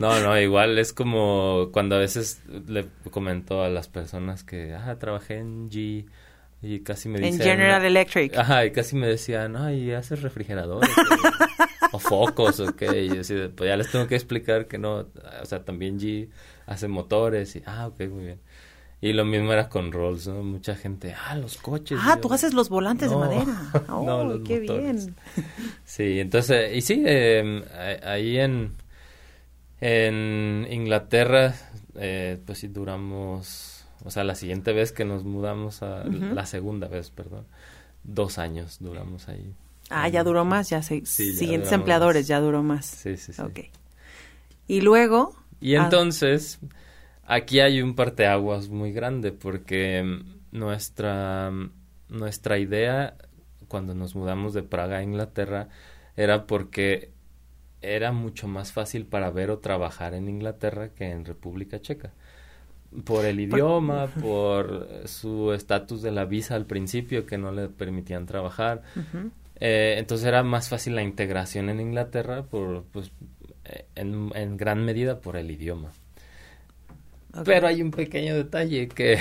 No, 0.00 0.20
no, 0.20 0.40
igual 0.40 0.78
es 0.78 0.92
como 0.92 1.68
cuando 1.72 1.94
a 1.94 1.98
veces 1.98 2.42
le 2.66 2.86
comento 3.10 3.62
a 3.62 3.68
las 3.68 3.88
personas 3.88 4.42
que, 4.42 4.74
ah, 4.74 4.96
trabajé 4.98 5.38
en 5.38 5.70
G 5.70 6.06
y 6.62 6.80
casi 6.80 7.08
me 7.08 7.18
decían... 7.18 7.40
En 7.40 7.40
General 7.40 7.84
Electric. 7.84 8.36
Ajá, 8.36 8.64
y 8.64 8.70
casi 8.70 8.94
me 8.94 9.08
decían, 9.08 9.56
ay, 9.56 9.90
haces 9.92 10.22
refrigeradores. 10.22 10.90
o, 11.92 11.98
focos, 11.98 12.60
o 12.60 12.76
qué. 12.76 13.02
Y 13.02 13.08
yo 13.08 13.20
así, 13.20 13.34
pues 13.54 13.68
ya 13.68 13.76
les 13.76 13.90
tengo 13.90 14.06
que 14.06 14.14
explicar 14.14 14.68
que 14.68 14.78
no. 14.78 15.08
O 15.42 15.44
sea, 15.44 15.64
también 15.64 15.98
G 15.98 16.28
hace 16.66 16.86
motores. 16.86 17.56
Y, 17.56 17.62
ah, 17.66 17.88
ok, 17.88 18.00
muy 18.08 18.24
bien. 18.26 18.40
Y 19.00 19.12
lo 19.12 19.24
mismo 19.24 19.52
era 19.52 19.68
con 19.68 19.90
Rolls, 19.90 20.28
¿no? 20.28 20.44
Mucha 20.44 20.76
gente, 20.76 21.12
ah, 21.26 21.34
los 21.34 21.56
coches. 21.56 21.98
Ah, 22.00 22.18
tú 22.22 22.32
haces 22.32 22.54
los 22.54 22.68
volantes 22.68 23.10
de 23.10 23.16
madera. 23.16 23.72
Oh, 23.88 24.22
no, 24.24 24.44
qué 24.44 24.60
bien. 24.60 25.16
Sí, 25.84 26.20
entonces, 26.20 26.76
y 26.76 26.80
sí, 26.80 27.02
eh, 27.04 27.98
ahí 28.04 28.38
en, 28.38 28.76
en 29.80 30.68
Inglaterra, 30.70 31.52
eh, 31.96 32.38
pues 32.46 32.58
sí 32.58 32.68
duramos 32.68 33.71
o 34.04 34.10
sea, 34.10 34.24
la 34.24 34.34
siguiente 34.34 34.72
vez 34.72 34.92
que 34.92 35.04
nos 35.04 35.24
mudamos 35.24 35.82
a... 35.82 36.04
La 36.04 36.46
segunda 36.46 36.88
vez, 36.88 37.10
perdón. 37.10 37.46
Dos 38.04 38.38
años 38.38 38.78
duramos 38.80 39.28
ahí. 39.28 39.54
Ah, 39.90 40.08
ya 40.08 40.24
duró 40.24 40.44
más, 40.44 40.70
ya 40.70 40.82
se, 40.82 41.04
siguientes 41.06 41.70
empleadores 41.72 42.26
ya 42.26 42.40
duró 42.40 42.62
más. 42.62 42.86
Sí, 42.86 43.16
sí, 43.16 43.32
sí. 43.32 43.42
Ok. 43.42 43.60
Y 44.66 44.80
luego... 44.80 45.36
Y 45.60 45.76
ah, 45.76 45.84
entonces, 45.84 46.58
aquí 47.24 47.60
hay 47.60 47.80
un 47.82 47.94
parteaguas 47.94 48.68
muy 48.68 48.92
grande 48.92 49.30
porque 49.30 50.20
nuestra, 50.50 51.52
nuestra 52.08 52.58
idea 52.58 53.16
cuando 53.68 53.94
nos 53.94 54.16
mudamos 54.16 54.52
de 54.54 54.64
Praga 54.64 54.98
a 54.98 55.02
Inglaterra 55.02 55.68
era 56.16 56.46
porque 56.46 57.12
era 57.80 58.12
mucho 58.12 58.48
más 58.48 58.72
fácil 58.72 59.06
para 59.06 59.30
ver 59.30 59.50
o 59.50 59.60
trabajar 59.60 60.14
en 60.14 60.28
Inglaterra 60.28 60.90
que 60.90 61.10
en 61.10 61.24
República 61.24 61.80
Checa 61.80 62.12
por 63.04 63.24
el 63.24 63.40
idioma, 63.40 64.06
por 64.06 64.88
su 65.06 65.52
estatus 65.52 66.02
de 66.02 66.10
la 66.10 66.24
visa 66.24 66.54
al 66.54 66.66
principio 66.66 67.26
que 67.26 67.38
no 67.38 67.52
le 67.52 67.68
permitían 67.68 68.26
trabajar. 68.26 68.82
eh, 69.60 69.96
entonces 69.98 70.26
era 70.26 70.42
más 70.42 70.68
fácil 70.68 70.94
la 70.94 71.02
integración 71.02 71.68
en 71.68 71.80
Inglaterra 71.80 72.42
por, 72.42 72.84
pues, 72.92 73.10
eh, 73.64 73.86
en, 73.94 74.30
en 74.34 74.56
gran 74.56 74.84
medida 74.84 75.20
por 75.20 75.36
el 75.36 75.50
idioma. 75.50 75.92
Pero 77.44 77.66
hay 77.66 77.80
un 77.80 77.90
pequeño 77.90 78.34
detalle 78.34 78.88
que 78.88 79.18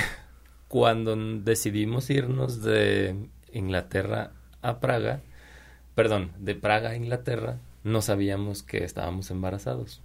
cuando 0.68 1.16
decidimos 1.16 2.10
irnos 2.10 2.62
de 2.62 3.16
Inglaterra 3.54 4.32
a 4.62 4.80
Praga, 4.80 5.22
perdón, 5.96 6.32
de 6.38 6.56
Praga 6.56 6.90
a 6.92 6.96
Inglaterra, 6.96 7.58
no 7.84 8.02
sabíamos 8.02 8.64
que 8.64 8.84
estábamos 8.84 9.32
embarazados. 9.32 10.02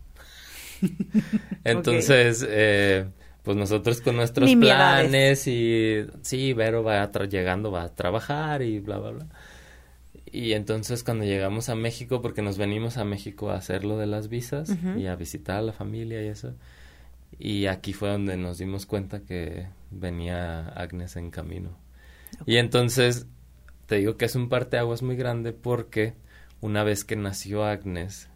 Entonces, 1.65 2.45
eh, 2.49 3.07
pues 3.47 3.57
nosotros 3.57 4.01
con 4.01 4.17
nuestros 4.17 4.53
planes 4.57 5.47
y 5.47 6.05
sí, 6.23 6.53
Vero 6.53 6.83
va 6.83 7.09
llegando, 7.29 7.71
va 7.71 7.85
a 7.85 7.95
trabajar 7.95 8.61
y 8.61 8.81
bla, 8.81 8.99
bla, 8.99 9.11
bla. 9.13 9.27
Y 10.33 10.55
entonces 10.55 11.05
cuando 11.05 11.25
llegamos 11.25 11.69
a 11.69 11.77
México, 11.77 12.21
porque 12.21 12.43
nos 12.43 12.59
venimos 12.59 12.97
a 12.97 13.05
México 13.05 13.51
a 13.51 13.55
hacer 13.55 13.85
lo 13.85 13.99
de 13.99 14.07
las 14.07 14.29
visas 14.29 14.77
y 14.99 15.07
a 15.07 15.15
visitar 15.15 15.59
a 15.59 15.63
la 15.63 15.73
familia 15.73 16.21
y 16.25 16.27
eso, 16.27 16.55
y 17.39 17.67
aquí 17.67 17.93
fue 17.93 18.09
donde 18.09 18.37
nos 18.37 18.59
dimos 18.59 18.85
cuenta 18.85 19.21
que 19.21 19.69
venía 19.93 20.67
Agnes 20.71 21.15
en 21.15 21.31
camino. 21.31 21.71
Y 22.47 22.57
entonces 22.57 23.29
te 23.87 23.95
digo 23.99 24.17
que 24.17 24.25
es 24.25 24.35
un 24.35 24.49
parteaguas 24.49 25.05
muy 25.05 25.15
grande 25.15 25.53
porque 25.53 26.15
una 26.61 26.83
vez 26.83 27.05
que 27.05 27.15
nació 27.15 27.65
Agnes, 27.65 28.29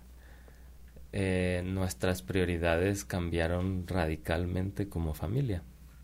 eh, 1.13 1.63
nuestras 1.65 2.23
prioridades 2.23 3.05
cambiaron 3.05 3.87
radicalmente 3.87 4.89
como 4.89 5.15
familia. 5.15 5.63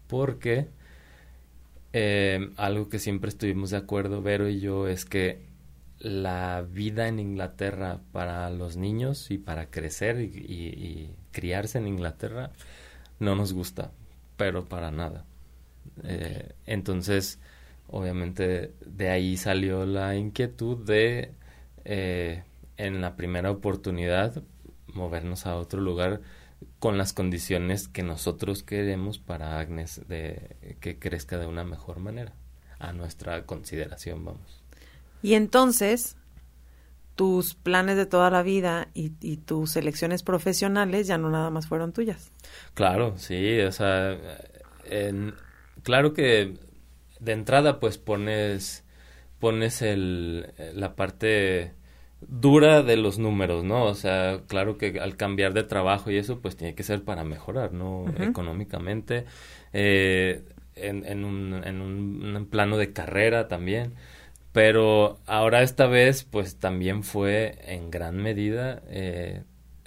Porque 0.09 0.69
eh, 1.93 2.51
algo 2.57 2.89
que 2.89 2.99
siempre 2.99 3.29
estuvimos 3.31 3.71
de 3.71 3.77
acuerdo, 3.77 4.23
Vero 4.23 4.49
y 4.49 4.61
yo, 4.61 4.89
es 4.89 5.05
que 5.05 5.47
la 6.01 6.65
vida 6.69 7.09
en 7.09 7.21
Inglaterra 7.21 8.01
para 8.13 8.51
los 8.51 8.77
niños 8.77 9.31
y 9.31 9.39
para 9.39 9.71
crecer 9.71 10.21
y, 10.21 11.11
criarse 11.33 11.79
en 11.79 11.87
Inglaterra 11.87 12.51
no 13.21 13.35
nos 13.37 13.53
gusta, 13.53 13.93
pero 14.37 14.65
para 14.65 14.91
nada. 14.91 15.25
Eh, 16.05 16.55
entonces, 16.67 17.39
obviamente, 17.89 18.73
de 18.85 19.11
ahí 19.11 19.37
salió 19.37 19.87
la 19.87 20.17
inquietud 20.17 20.85
de, 20.85 21.33
en 21.85 23.01
la 23.01 23.17
primera 23.17 23.51
oportunidad, 23.51 24.43
movernos 24.97 25.47
a 25.47 25.57
otro 25.57 25.81
lugar 25.81 26.21
con 26.79 26.99
las 26.99 27.13
condiciones 27.13 27.89
que 27.89 28.03
nosotros 28.03 28.63
queremos 28.63 29.19
para 29.19 29.59
Agnes 29.59 30.09
de 30.09 30.77
que 30.81 30.99
crezca 30.99 31.39
de 31.39 31.47
una 31.47 31.65
mejor 31.65 32.01
manera. 32.01 32.33
A 32.79 32.93
nuestra 32.93 33.47
consideración 33.47 34.25
vamos. 34.25 34.63
Y 35.23 35.35
entonces 35.35 36.17
tus 37.15 37.55
planes 37.55 37.97
de 37.97 38.05
toda 38.05 38.31
la 38.31 38.43
vida 38.43 38.89
y, 38.93 39.09
tus 39.39 39.77
elecciones 39.77 40.23
profesionales 40.23 41.07
ya 41.07 41.17
no 41.17 41.31
nada 41.31 41.51
más 41.51 41.67
fueron 41.67 41.93
tuyas. 41.93 42.31
Claro 42.75 43.15
sí 43.17 43.59
o 43.61 43.73
sea 43.73 44.19
claro 45.83 46.13
que 46.13 46.59
de 47.19 47.33
entrada 47.33 47.81
pues 47.81 47.97
pones 47.97 48.85
pones 49.39 49.81
el 49.81 50.53
la 50.75 50.95
parte 50.95 51.75
dura 52.21 52.83
de 52.83 52.97
los 52.97 53.19
números, 53.19 53.65
¿no? 53.65 53.85
O 53.85 53.95
sea, 53.95 54.43
claro 54.47 54.79
que 54.79 54.99
al 55.01 55.17
cambiar 55.17 55.53
de 55.53 55.65
trabajo 55.65 56.11
y 56.11 56.17
eso, 56.17 56.41
pues 56.41 56.57
tiene 56.57 56.75
que 56.75 56.83
ser 56.83 57.05
para 57.05 57.25
mejorar, 57.25 57.73
¿no? 57.73 58.07
Económicamente, 58.19 59.27
eh, 59.73 60.45
en, 60.75 61.05
en, 61.07 61.25
un, 61.25 61.63
en 61.65 61.81
un, 61.81 62.47
plano 62.47 62.79
de 62.79 62.93
carrera 62.93 63.49
también. 63.49 63.95
Pero 64.53 65.21
ahora 65.27 65.63
esta 65.63 65.87
vez, 65.87 66.25
pues 66.25 66.57
también 66.59 67.03
fue 67.03 67.59
en 67.67 67.91
gran 67.91 68.17
medida 68.17 68.83
eh, 68.89 69.43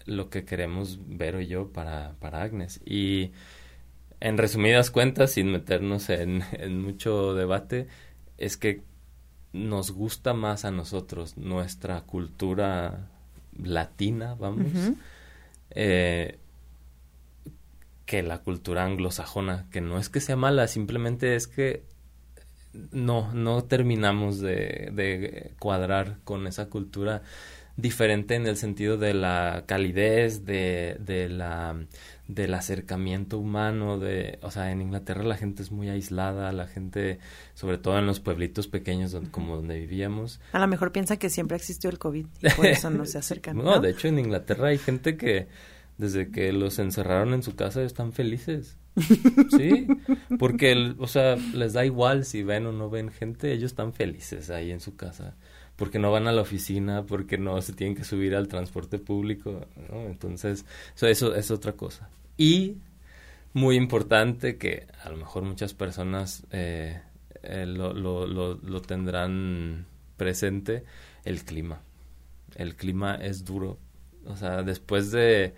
lo 0.06 0.30
que 0.30 0.46
queremos 0.46 1.00
ver 1.08 1.39
yo 1.48 1.72
para, 1.72 2.15
para 2.20 2.44
Agnes. 2.44 2.80
Y 2.86 3.32
en 4.20 4.38
resumidas 4.38 4.92
cuentas, 4.92 5.32
sin 5.32 5.52
meternos 5.52 6.10
en, 6.10 6.44
en 6.54 6.82
mucho 6.82 7.34
debate, 7.34 7.88
es 8.38 8.58
que 8.58 8.84
nos 9.53 9.91
gusta 9.91 10.33
más 10.33 10.65
a 10.65 10.71
nosotros 10.71 11.38
nuestra 11.38 12.01
cultura 12.01 13.07
latina, 13.62 14.35
vamos, 14.35 14.67
eh, 15.71 16.38
que 18.05 18.23
la 18.23 18.39
cultura 18.39 18.85
anglosajona, 18.85 19.67
que 19.71 19.81
no 19.81 19.99
es 19.99 20.09
que 20.09 20.21
sea 20.21 20.35
mala, 20.35 20.67
simplemente 20.67 21.35
es 21.35 21.47
que 21.47 21.83
no, 22.91 23.33
no 23.33 23.63
terminamos 23.63 24.39
de, 24.39 24.91
de 24.93 25.53
cuadrar 25.59 26.17
con 26.23 26.47
esa 26.47 26.69
cultura 26.69 27.23
diferente 27.82 28.36
en 28.36 28.48
el 28.48 28.58
sentido 28.58 28.98
de 28.98 29.13
la 29.13 29.63
calidez, 29.68 30.46
de, 30.46 30.98
de 31.00 31.30
la 31.30 31.76
del 32.30 32.54
acercamiento 32.54 33.39
humano, 33.39 33.98
de, 33.98 34.38
o 34.44 34.52
sea, 34.52 34.72
en 34.72 34.84
Inglaterra 34.84 35.24
la 35.24 35.36
gente 35.36 35.63
es 35.63 35.72
muy 35.72 35.89
aislada, 35.89 36.52
la 36.52 36.68
gente, 36.68 37.18
sobre 37.56 37.80
todo 37.80 37.98
en 37.98 38.06
los 38.06 38.20
pueblitos 38.20 38.68
pequeños 38.68 39.12
donde, 39.12 39.32
como 39.32 39.56
donde 39.56 39.80
vivíamos. 39.80 40.39
A 40.52 40.60
lo 40.60 40.68
mejor 40.68 40.92
piensa 40.92 41.18
que 41.18 41.32
siempre 41.32 41.58
existió 41.58 41.89
el 41.89 41.98
COVID 41.98 42.28
y 42.42 42.50
por 42.52 42.68
eso 42.68 42.92
no 42.92 43.06
se 43.06 43.18
acercan. 43.18 43.58
no, 43.63 43.80
de 43.80 43.89
hecho 43.89 44.08
en 44.08 44.20
Inglaterra 44.20 44.68
hay 44.68 44.78
gente 44.78 45.18
que 45.18 45.48
desde 45.98 46.30
que 46.30 46.54
los 46.54 46.78
encerraron 46.78 47.34
en 47.34 47.42
su 47.42 47.56
casa 47.56 47.82
están 47.82 48.13
felices. 48.13 48.78
Sí, 49.58 49.88
porque, 50.38 50.94
o 50.98 51.08
sea, 51.08 51.36
les 51.36 51.74
da 51.74 51.86
igual 51.86 52.26
si 52.26 52.44
ven 52.44 52.65
o 52.68 52.72
no 52.72 52.89
ven 52.89 53.12
gente, 53.12 53.52
ellos 53.52 53.72
están 53.72 53.94
felices 53.94 54.50
ahí 54.50 54.72
en 54.72 54.82
su 54.82 54.96
casa 54.96 55.36
porque 55.80 55.98
no 55.98 56.12
van 56.12 56.28
a 56.28 56.34
la 56.34 56.42
oficina, 56.42 57.06
porque 57.06 57.38
no 57.38 57.62
se 57.62 57.72
tienen 57.72 57.96
que 57.96 58.04
subir 58.04 58.36
al 58.36 58.50
transporte 58.50 59.00
público, 59.00 59.65
¿no? 59.89 60.02
Entonces, 60.08 60.65
eso, 61.02 61.34
es 61.34 61.52
otra 61.52 61.72
cosa. 61.72 62.10
Y 62.36 62.76
muy 63.54 63.78
importante 63.78 64.58
que 64.58 64.88
a 65.02 65.10
lo 65.10 65.15
mejor 65.15 65.44
muchas 65.44 65.74
personas 65.74 66.44
eh, 66.52 67.00
eh, 67.44 67.65
lo, 67.65 68.82
tendrán 68.82 69.86
presente, 70.18 70.84
el 71.24 71.46
clima. 71.46 71.82
El 72.56 72.76
clima 72.76 73.15
es 73.15 73.46
duro. 73.46 73.80
O 74.26 74.36
sea, 74.36 74.63
después 74.63 75.12
de... 75.12 75.54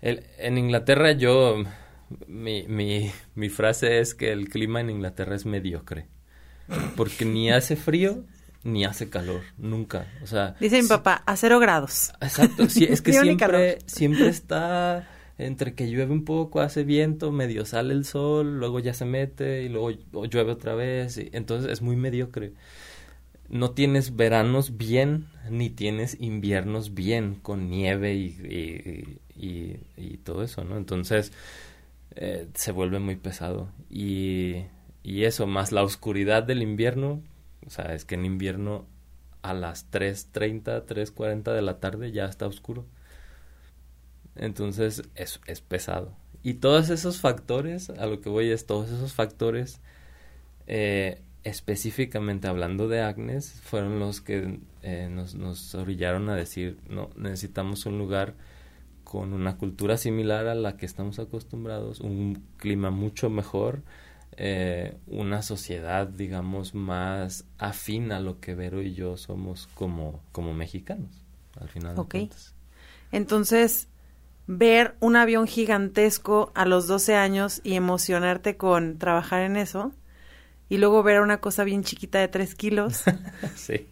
El, 0.00 0.24
en 0.38 0.58
Inglaterra 0.58 1.10
yo... 1.10 1.64
Mi, 2.28 2.66
mi 2.68 3.48
frase 3.48 3.98
es 3.98 4.14
que 4.14 4.30
el 4.30 4.48
clima 4.48 4.80
en 4.80 4.90
Inglaterra 4.90 5.34
es 5.34 5.44
mediocre. 5.44 6.06
Porque 6.96 7.24
ni 7.24 7.50
hace 7.50 7.74
frío 7.74 8.24
ni 8.72 8.84
hace 8.84 9.08
calor, 9.08 9.42
nunca. 9.56 10.06
O 10.22 10.26
sea, 10.26 10.54
dice 10.60 10.82
mi 10.82 10.88
papá, 10.88 11.22
a 11.26 11.36
cero 11.36 11.58
grados. 11.58 12.12
Exacto, 12.20 12.68
sí, 12.68 12.84
es 12.84 13.02
que 13.02 13.12
siempre, 13.12 13.78
siempre 13.86 14.28
está 14.28 15.08
entre 15.38 15.74
que 15.74 15.88
llueve 15.88 16.12
un 16.12 16.24
poco, 16.24 16.60
hace 16.60 16.82
viento, 16.82 17.30
medio 17.30 17.64
sale 17.64 17.94
el 17.94 18.04
sol, 18.04 18.58
luego 18.58 18.80
ya 18.80 18.92
se 18.92 19.04
mete 19.04 19.62
y 19.62 19.68
luego 19.68 19.92
llueve 20.24 20.52
otra 20.52 20.74
vez. 20.74 21.18
Y, 21.18 21.30
entonces 21.32 21.70
es 21.70 21.82
muy 21.82 21.96
mediocre. 21.96 22.52
No 23.48 23.70
tienes 23.70 24.16
veranos 24.16 24.76
bien, 24.76 25.26
ni 25.48 25.70
tienes 25.70 26.20
inviernos 26.20 26.92
bien, 26.92 27.36
con 27.36 27.70
nieve 27.70 28.14
y, 28.14 29.20
y, 29.34 29.80
y 29.96 30.16
todo 30.18 30.42
eso, 30.42 30.64
¿no? 30.64 30.76
Entonces 30.76 31.32
eh, 32.16 32.48
se 32.54 32.72
vuelve 32.72 32.98
muy 32.98 33.16
pesado. 33.16 33.68
Y, 33.88 34.64
y 35.02 35.24
eso, 35.24 35.46
más 35.46 35.72
la 35.72 35.82
oscuridad 35.84 36.42
del 36.42 36.62
invierno, 36.62 37.22
o 37.66 37.70
sea, 37.70 37.94
es 37.94 38.04
que 38.04 38.14
en 38.14 38.24
invierno 38.24 38.86
a 39.42 39.54
las 39.54 39.90
3.30, 39.90 40.86
3.40 40.86 41.54
de 41.54 41.62
la 41.62 41.80
tarde 41.80 42.12
ya 42.12 42.26
está 42.26 42.46
oscuro. 42.46 42.86
Entonces 44.36 45.02
es, 45.14 45.40
es 45.46 45.60
pesado. 45.60 46.14
Y 46.42 46.54
todos 46.54 46.90
esos 46.90 47.20
factores, 47.20 47.90
a 47.90 48.06
lo 48.06 48.20
que 48.20 48.28
voy 48.28 48.50
es, 48.50 48.66
todos 48.66 48.90
esos 48.90 49.12
factores, 49.12 49.80
eh, 50.66 51.22
específicamente 51.44 52.46
hablando 52.46 52.88
de 52.88 53.00
Agnes, 53.00 53.60
fueron 53.62 53.98
los 53.98 54.20
que 54.20 54.60
eh, 54.82 55.08
nos, 55.10 55.34
nos 55.34 55.74
orillaron 55.74 56.28
a 56.28 56.36
decir, 56.36 56.78
no, 56.88 57.10
necesitamos 57.16 57.86
un 57.86 57.98
lugar 57.98 58.34
con 59.04 59.32
una 59.32 59.56
cultura 59.56 59.96
similar 59.96 60.46
a 60.46 60.54
la 60.54 60.76
que 60.76 60.86
estamos 60.86 61.18
acostumbrados, 61.18 62.00
un 62.00 62.44
clima 62.58 62.90
mucho 62.90 63.30
mejor, 63.30 63.82
eh, 64.40 64.96
una 65.08 65.42
sociedad, 65.42 66.06
digamos, 66.06 66.72
más 66.72 67.44
afín 67.58 68.12
a 68.12 68.20
lo 68.20 68.38
que 68.38 68.54
Vero 68.54 68.80
y 68.82 68.94
yo 68.94 69.16
somos 69.16 69.68
como, 69.74 70.22
como 70.30 70.54
mexicanos, 70.54 71.10
al 71.60 71.68
final 71.68 71.96
de 71.96 72.04
cuentas. 72.04 72.54
Entonces, 73.10 73.88
ver 74.46 74.94
un 75.00 75.16
avión 75.16 75.48
gigantesco 75.48 76.52
a 76.54 76.66
los 76.66 76.86
12 76.86 77.16
años 77.16 77.60
y 77.64 77.74
emocionarte 77.74 78.56
con 78.56 78.98
trabajar 78.98 79.42
en 79.42 79.56
eso, 79.56 79.92
y 80.68 80.78
luego 80.78 81.02
ver 81.02 81.20
una 81.20 81.40
cosa 81.40 81.64
bien 81.64 81.82
chiquita 81.82 82.20
de 82.20 82.28
3 82.28 82.54
kilos. 82.54 83.02
sí, 83.56 83.88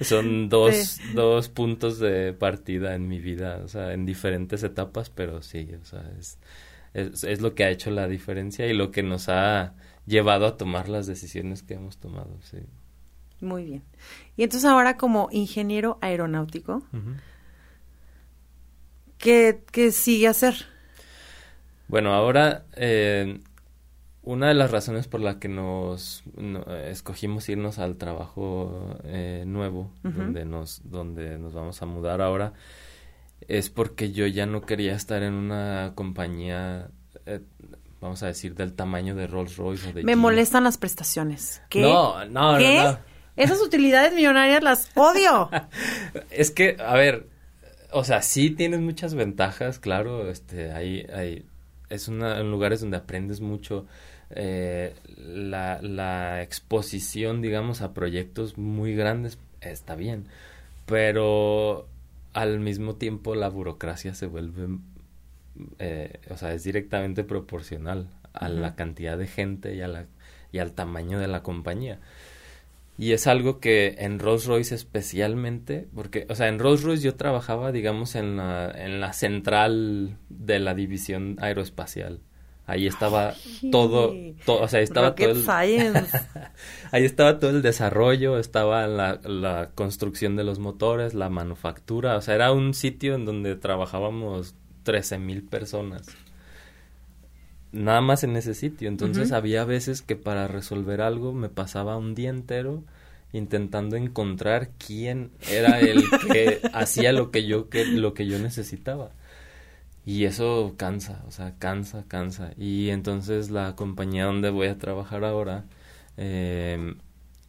son 0.00 0.48
dos, 0.48 0.98
dos 1.14 1.48
puntos 1.48 2.00
de 2.00 2.32
partida 2.32 2.96
en 2.96 3.06
mi 3.06 3.20
vida, 3.20 3.60
o 3.64 3.68
sea, 3.68 3.92
en 3.92 4.06
diferentes 4.06 4.64
etapas, 4.64 5.08
pero 5.08 5.40
sí, 5.40 5.70
o 5.80 5.84
sea, 5.84 6.02
es 6.18 6.38
es, 6.94 7.40
lo 7.40 7.54
que 7.54 7.64
ha 7.64 7.70
hecho 7.70 7.90
la 7.90 8.08
diferencia 8.08 8.66
y 8.66 8.74
lo 8.74 8.90
que 8.90 9.02
nos 9.02 9.28
ha 9.28 9.74
llevado 10.06 10.46
a 10.46 10.56
tomar 10.56 10.88
las 10.88 11.06
decisiones 11.06 11.62
que 11.62 11.74
hemos 11.74 11.98
tomado, 11.98 12.38
sí. 12.42 12.58
Muy 13.40 13.64
bien. 13.64 13.82
Y 14.36 14.42
entonces 14.42 14.68
ahora 14.68 14.96
como 14.96 15.28
ingeniero 15.30 15.98
aeronáutico, 16.00 16.82
¿qué, 19.18 19.60
sigue 19.92 20.26
hacer? 20.26 20.66
Bueno, 21.86 22.14
ahora 22.14 22.64
eh, 22.74 23.40
una 24.22 24.48
de 24.48 24.54
las 24.54 24.70
razones 24.70 25.08
por 25.08 25.20
la 25.20 25.38
que 25.38 25.48
nos 25.48 26.22
escogimos 26.84 27.48
irnos 27.48 27.78
al 27.78 27.96
trabajo 27.96 28.98
eh, 29.04 29.44
nuevo, 29.46 29.90
donde 30.02 30.44
nos 30.44 30.82
donde 30.84 31.38
nos 31.38 31.54
vamos 31.54 31.80
a 31.80 31.86
mudar 31.86 32.20
ahora, 32.20 32.52
es 33.48 33.70
porque 33.70 34.12
yo 34.12 34.26
ya 34.26 34.46
no 34.46 34.60
quería 34.62 34.94
estar 34.94 35.22
en 35.22 35.32
una 35.32 35.92
compañía, 35.94 36.88
eh, 37.24 37.40
vamos 38.00 38.22
a 38.22 38.26
decir, 38.26 38.54
del 38.54 38.74
tamaño 38.74 39.14
de 39.14 39.26
Rolls 39.26 39.56
Royce 39.56 39.88
o 39.88 39.92
de... 39.92 40.02
Me 40.04 40.16
molestan 40.16 40.64
las 40.64 40.76
prestaciones. 40.76 41.62
¿Qué? 41.70 41.80
No, 41.80 42.26
no, 42.26 42.58
¿Qué? 42.58 42.82
no, 42.82 42.98
Esas 43.36 43.60
utilidades 43.62 44.12
millonarias 44.12 44.62
las 44.62 44.90
odio. 44.94 45.48
es 46.30 46.50
que, 46.50 46.76
a 46.78 46.94
ver, 46.94 47.26
o 47.90 48.04
sea, 48.04 48.20
sí 48.20 48.50
tienes 48.50 48.80
muchas 48.80 49.14
ventajas, 49.14 49.78
claro, 49.78 50.30
este, 50.30 50.72
hay, 50.72 51.06
hay, 51.12 51.46
es 51.88 52.08
una, 52.08 52.38
en 52.38 52.50
lugares 52.50 52.82
donde 52.82 52.98
aprendes 52.98 53.40
mucho, 53.40 53.86
eh, 54.28 54.94
la, 55.16 55.80
la 55.80 56.42
exposición, 56.42 57.40
digamos, 57.40 57.80
a 57.80 57.94
proyectos 57.94 58.58
muy 58.58 58.94
grandes 58.94 59.38
está 59.62 59.94
bien, 59.94 60.26
pero 60.84 61.88
al 62.38 62.60
mismo 62.60 62.94
tiempo 62.96 63.34
la 63.34 63.48
burocracia 63.48 64.14
se 64.14 64.26
vuelve, 64.26 64.78
eh, 65.78 66.20
o 66.30 66.36
sea, 66.36 66.54
es 66.54 66.62
directamente 66.62 67.24
proporcional 67.24 68.08
a 68.32 68.48
la 68.48 68.76
cantidad 68.76 69.18
de 69.18 69.26
gente 69.26 69.74
y, 69.74 69.80
a 69.80 69.88
la, 69.88 70.06
y 70.52 70.58
al 70.58 70.72
tamaño 70.72 71.18
de 71.18 71.26
la 71.26 71.42
compañía. 71.42 71.98
Y 72.96 73.12
es 73.12 73.26
algo 73.26 73.60
que 73.60 73.96
en 73.98 74.18
Rolls 74.18 74.46
Royce 74.46 74.74
especialmente, 74.74 75.86
porque, 75.94 76.26
o 76.28 76.34
sea, 76.34 76.48
en 76.48 76.58
Rolls 76.58 76.82
Royce 76.82 77.04
yo 77.04 77.14
trabajaba, 77.14 77.70
digamos, 77.72 78.14
en 78.14 78.36
la, 78.36 78.70
en 78.70 79.00
la 79.00 79.12
central 79.12 80.16
de 80.28 80.58
la 80.58 80.74
división 80.74 81.36
aeroespacial. 81.40 82.20
Ahí 82.68 82.86
estaba 82.86 83.34
todo, 83.72 84.14
o 84.46 84.68
sea, 84.68 84.80
estaba 84.80 85.14
todo 85.14 85.30
el, 85.30 85.42
ahí 86.92 87.04
estaba 87.04 87.38
todo 87.38 87.50
el 87.50 87.62
desarrollo, 87.62 88.38
estaba 88.38 88.86
la, 88.86 89.18
la, 89.24 89.70
construcción 89.74 90.36
de 90.36 90.44
los 90.44 90.58
motores, 90.58 91.14
la 91.14 91.30
manufactura, 91.30 92.18
o 92.18 92.20
sea, 92.20 92.34
era 92.34 92.52
un 92.52 92.74
sitio 92.74 93.14
en 93.14 93.24
donde 93.24 93.56
trabajábamos 93.56 94.54
13 94.82 95.16
mil 95.16 95.42
personas. 95.44 96.02
Nada 97.72 98.02
más 98.02 98.22
en 98.22 98.36
ese 98.36 98.52
sitio. 98.54 98.88
Entonces 98.88 99.32
había 99.32 99.64
veces 99.64 100.02
que 100.02 100.16
para 100.16 100.46
resolver 100.46 101.00
algo 101.00 101.32
me 101.32 101.48
pasaba 101.48 101.96
un 101.96 102.14
día 102.14 102.30
entero 102.30 102.84
intentando 103.32 103.96
encontrar 103.96 104.70
quién 104.78 105.30
era 105.50 105.80
el 105.80 106.02
que 106.32 106.60
hacía 106.72 107.12
lo 107.12 107.30
que 107.30 107.46
yo 107.46 107.68
que, 107.68 107.84
lo 107.86 108.14
que 108.14 108.26
yo 108.26 108.38
necesitaba. 108.38 109.10
Y 110.08 110.24
eso 110.24 110.72
cansa, 110.78 111.22
o 111.26 111.30
sea, 111.30 111.54
cansa, 111.58 112.02
cansa. 112.08 112.52
Y 112.56 112.88
entonces 112.88 113.50
la 113.50 113.76
compañía 113.76 114.24
donde 114.24 114.48
voy 114.48 114.68
a 114.68 114.78
trabajar 114.78 115.22
ahora 115.22 115.66
em, 116.16 116.96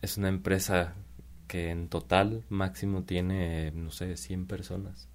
es 0.02 0.18
una 0.18 0.28
empresa 0.28 0.94
que 1.48 1.70
en 1.70 1.88
total 1.88 2.44
máximo 2.50 3.04
tiene, 3.04 3.72
no 3.72 3.92
sé, 3.92 4.18
100 4.18 4.46
personas. 4.46 5.08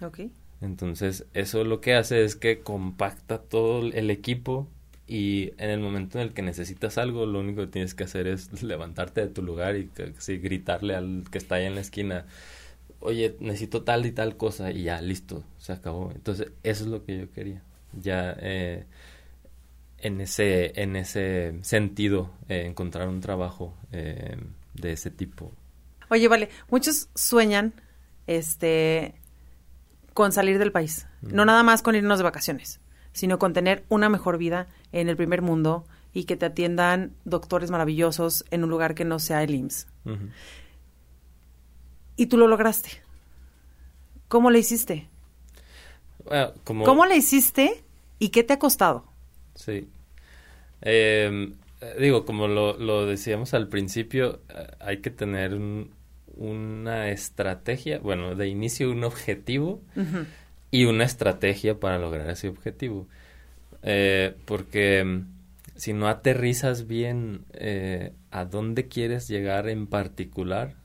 Ok. 0.00 0.20
Entonces, 0.60 1.26
eso 1.34 1.64
lo 1.64 1.80
que 1.80 1.94
hace 1.96 2.22
es 2.22 2.36
que 2.36 2.60
compacta 2.60 3.38
todo 3.38 3.80
el 3.80 4.08
equipo 4.08 4.68
y 5.08 5.50
en 5.58 5.70
el 5.70 5.80
momento 5.80 6.20
en 6.20 6.28
el 6.28 6.34
que 6.34 6.42
necesitas 6.42 6.98
algo, 6.98 7.26
lo 7.26 7.40
único 7.40 7.62
que 7.62 7.66
tienes 7.66 7.96
que 7.96 8.04
hacer 8.04 8.28
es 8.28 8.62
levantarte 8.62 9.22
de 9.22 9.26
tu 9.26 9.42
lugar 9.42 9.74
y 9.74 9.90
gritarle 10.38 10.94
al 10.94 11.24
que 11.32 11.38
está 11.38 11.56
ahí 11.56 11.66
en 11.66 11.74
la 11.74 11.80
esquina, 11.80 12.26
oye, 13.00 13.36
necesito 13.40 13.82
tal 13.82 14.06
y 14.06 14.12
tal 14.12 14.36
cosa 14.36 14.70
y 14.70 14.84
ya, 14.84 15.00
listo, 15.00 15.42
se 15.58 15.72
acabó. 15.72 16.12
Entonces, 16.14 16.52
eso 16.62 16.84
es 16.84 16.90
lo 16.90 17.04
que 17.04 17.18
yo 17.18 17.30
quería. 17.30 17.62
Ya 17.92 18.36
eh, 18.38 18.84
en, 19.98 20.20
ese, 20.20 20.80
en 20.80 20.96
ese 20.96 21.58
sentido, 21.62 22.30
eh, 22.48 22.66
encontrar 22.66 23.08
un 23.08 23.20
trabajo 23.20 23.74
eh, 23.92 24.36
de 24.74 24.92
ese 24.92 25.10
tipo. 25.10 25.52
Oye, 26.08 26.28
vale, 26.28 26.50
muchos 26.68 27.08
sueñan 27.14 27.72
este 28.26 29.14
con 30.12 30.32
salir 30.32 30.58
del 30.58 30.72
país, 30.72 31.06
no 31.22 31.44
nada 31.44 31.62
más 31.62 31.82
con 31.82 31.94
irnos 31.94 32.18
de 32.18 32.24
vacaciones, 32.24 32.80
sino 33.12 33.38
con 33.38 33.52
tener 33.52 33.84
una 33.88 34.08
mejor 34.08 34.38
vida 34.38 34.66
en 34.92 35.08
el 35.08 35.16
primer 35.16 35.40
mundo 35.40 35.84
y 36.12 36.24
que 36.24 36.36
te 36.36 36.46
atiendan 36.46 37.14
doctores 37.24 37.70
maravillosos 37.70 38.44
en 38.50 38.64
un 38.64 38.70
lugar 38.70 38.94
que 38.94 39.04
no 39.04 39.18
sea 39.20 39.42
el 39.44 39.54
IMSS 39.54 39.86
y 42.20 42.26
tú 42.26 42.36
lo 42.36 42.48
lograste. 42.48 42.90
¿Cómo 44.28 44.50
le 44.50 44.58
hiciste? 44.58 45.08
Bueno, 46.26 46.52
como... 46.64 46.84
¿Cómo 46.84 47.06
le 47.06 47.16
hiciste 47.16 47.82
y 48.18 48.28
qué 48.28 48.44
te 48.44 48.52
ha 48.52 48.58
costado? 48.58 49.06
Sí. 49.54 49.88
Eh, 50.82 51.50
digo, 51.98 52.26
como 52.26 52.46
lo, 52.46 52.76
lo, 52.76 53.06
decíamos 53.06 53.54
al 53.54 53.68
principio, 53.68 54.42
eh, 54.50 54.66
hay 54.80 54.98
que 54.98 55.08
tener 55.08 55.54
un, 55.54 55.92
una 56.36 57.08
estrategia, 57.08 58.00
bueno, 58.00 58.34
de 58.34 58.48
inicio 58.48 58.90
un 58.90 59.04
objetivo 59.04 59.80
y 60.70 60.84
una 60.84 61.04
estrategia 61.04 61.80
para 61.80 61.98
lograr 61.98 62.28
ese 62.28 62.48
objetivo. 62.48 63.08
Eh, 63.82 64.34
porque 64.44 65.02
mm, 65.02 65.26
si 65.76 65.94
no 65.94 66.06
aterrizas 66.06 66.86
bien 66.86 67.46
eh, 67.54 68.12
a 68.30 68.44
dónde 68.44 68.88
quieres 68.88 69.26
llegar 69.26 69.70
en 69.70 69.86
particular, 69.86 70.79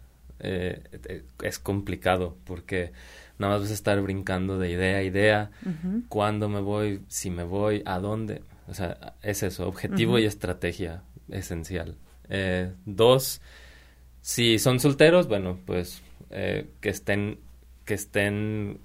eh, 0.45 1.23
es 1.43 1.60
complicado 1.60 2.38
porque 2.45 2.91
nada 3.39 3.53
más 3.53 3.62
vas 3.63 3.71
a 3.71 3.75
estar 3.75 3.99
brincando 4.01 4.58
de 4.58 4.71
idea 4.71 4.97
a 4.97 5.03
idea, 5.03 5.51
Ujú. 5.65 6.03
cuándo 6.10 6.47
me 6.49 6.62
voy, 6.62 7.01
si 7.08 7.29
me 7.29 7.43
voy, 7.43 7.81
a 7.86 7.99
dónde. 7.99 8.41
O 8.67 8.73
sea, 8.73 9.15
es 9.21 9.43
eso, 9.43 9.67
objetivo 9.67 10.17
y 10.19 10.25
estrategia 10.25 11.03
esencial. 11.29 11.97
Eh, 12.29 12.71
dos, 12.86 13.41
si 14.21 14.58
son 14.60 14.79
solteros, 14.79 15.27
bueno, 15.27 15.60
pues 15.65 16.01
eh, 16.31 16.67
que 16.81 16.89
estén, 16.89 17.39
que 17.86 17.93
estén 17.93 18.79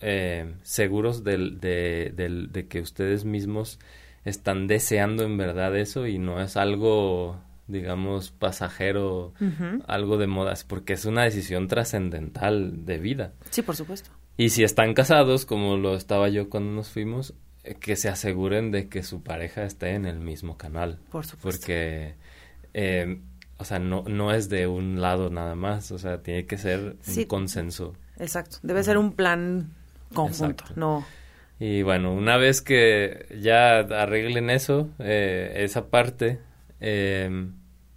eh, 0.00 0.54
seguros 0.62 1.24
del, 1.24 1.58
de, 1.60 2.12
del- 2.14 2.52
de 2.52 2.68
que 2.68 2.80
ustedes 2.80 3.24
mismos 3.24 3.78
están 4.24 4.66
deseando 4.68 5.24
en 5.24 5.36
verdad 5.36 5.76
eso 5.76 6.06
y 6.06 6.18
no 6.18 6.40
es 6.40 6.56
algo, 6.56 7.40
digamos, 7.68 8.30
pasajero, 8.32 9.32
algo 9.86 10.16
de 10.18 10.26
modas, 10.26 10.64
porque 10.64 10.94
es 10.94 11.04
una 11.04 11.22
decisión 11.24 11.68
trascendental 11.68 12.84
de 12.84 12.98
vida. 12.98 13.32
Sí, 13.50 13.62
por 13.62 13.76
supuesto. 13.76 14.10
Y 14.36 14.50
si 14.50 14.64
están 14.64 14.94
casados, 14.94 15.44
como 15.46 15.76
lo 15.76 15.94
estaba 15.94 16.28
yo 16.28 16.48
cuando 16.48 16.72
nos 16.72 16.88
fuimos, 16.90 17.34
eh, 17.64 17.74
que 17.74 17.96
se 17.96 18.08
aseguren 18.08 18.70
de 18.70 18.88
que 18.88 19.02
su 19.02 19.22
pareja 19.22 19.64
esté 19.64 19.90
en 19.94 20.06
el 20.06 20.18
mismo 20.20 20.56
canal. 20.56 20.98
Por 21.10 21.26
supuesto. 21.26 21.60
Porque, 21.60 22.14
eh, 22.74 23.20
o 23.58 23.64
sea, 23.64 23.78
no, 23.80 24.04
no 24.06 24.32
es 24.32 24.48
de 24.48 24.66
un 24.66 25.00
lado 25.00 25.28
nada 25.30 25.54
más, 25.56 25.90
o 25.90 25.98
sea, 25.98 26.22
tiene 26.22 26.46
que 26.46 26.56
ser 26.56 26.96
Sí. 27.00 27.20
un 27.22 27.26
consenso. 27.26 27.94
Exacto. 28.18 28.58
Debe 28.62 28.82
ser 28.84 28.96
un 28.98 29.12
plan 29.12 29.72
conjunto, 30.14 30.64
Exacto. 30.64 30.72
no. 30.76 31.04
Y 31.60 31.82
bueno, 31.82 32.12
una 32.14 32.36
vez 32.36 32.62
que 32.62 33.26
ya 33.40 33.78
arreglen 33.80 34.48
eso, 34.50 34.90
eh, 35.00 35.54
esa 35.56 35.88
parte, 35.90 36.38
eh, 36.80 37.50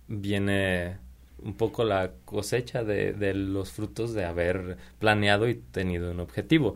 viene 0.08 0.98
un 1.44 1.56
poco 1.56 1.84
la 1.84 2.12
cosecha 2.26 2.84
de, 2.84 3.14
de 3.14 3.34
los 3.34 3.72
frutos 3.72 4.14
de 4.14 4.26
haber 4.26 4.78
planeado 5.00 5.48
y 5.48 5.56
tenido 5.56 6.12
un 6.12 6.20
objetivo. 6.20 6.76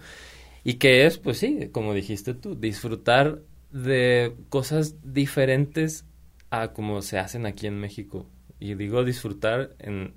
Y 0.64 0.76
que 0.76 1.06
es, 1.06 1.20
pues 1.20 1.38
sí, 1.38 1.70
como 1.72 1.94
dijiste 1.94 2.34
tú, 2.34 2.56
disfrutar 2.56 3.40
de 3.72 4.34
cosas 4.50 4.96
diferentes 5.04 6.06
a 6.50 6.74
como 6.74 7.02
se 7.02 7.20
hacen 7.20 7.46
aquí 7.46 7.68
en 7.68 7.80
México. 7.80 8.26
Y 8.60 8.74
digo 8.76 9.04
disfrutar 9.04 9.76
en, 9.80 10.14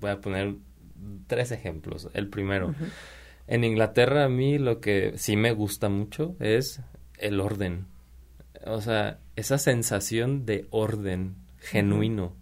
voy 0.00 0.10
a 0.10 0.20
poner 0.20 0.56
tres 1.26 1.52
ejemplos. 1.52 2.08
El 2.14 2.28
primero, 2.28 2.74
en 3.46 3.64
Inglaterra 3.64 4.24
a 4.24 4.28
mí 4.28 4.58
lo 4.58 4.80
que 4.80 5.12
sí 5.16 5.36
me 5.36 5.52
gusta 5.52 5.88
mucho 5.88 6.36
es 6.40 6.80
el 7.18 7.40
orden. 7.40 7.86
O 8.66 8.80
sea, 8.80 9.20
esa 9.36 9.58
sensación 9.58 10.46
de 10.46 10.66
orden 10.70 11.36
genuino. 11.58 12.34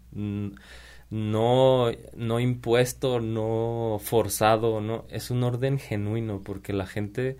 No, 1.11 1.91
no 2.17 2.41
impuesto, 2.41 3.21
no 3.21 3.99
forzado, 4.03 4.81
no. 4.81 5.05
Es 5.11 5.31
un 5.31 5.43
orden 5.45 5.79
genuino 5.79 6.43
porque 6.43 6.73
la 6.73 6.87
gente 6.87 7.37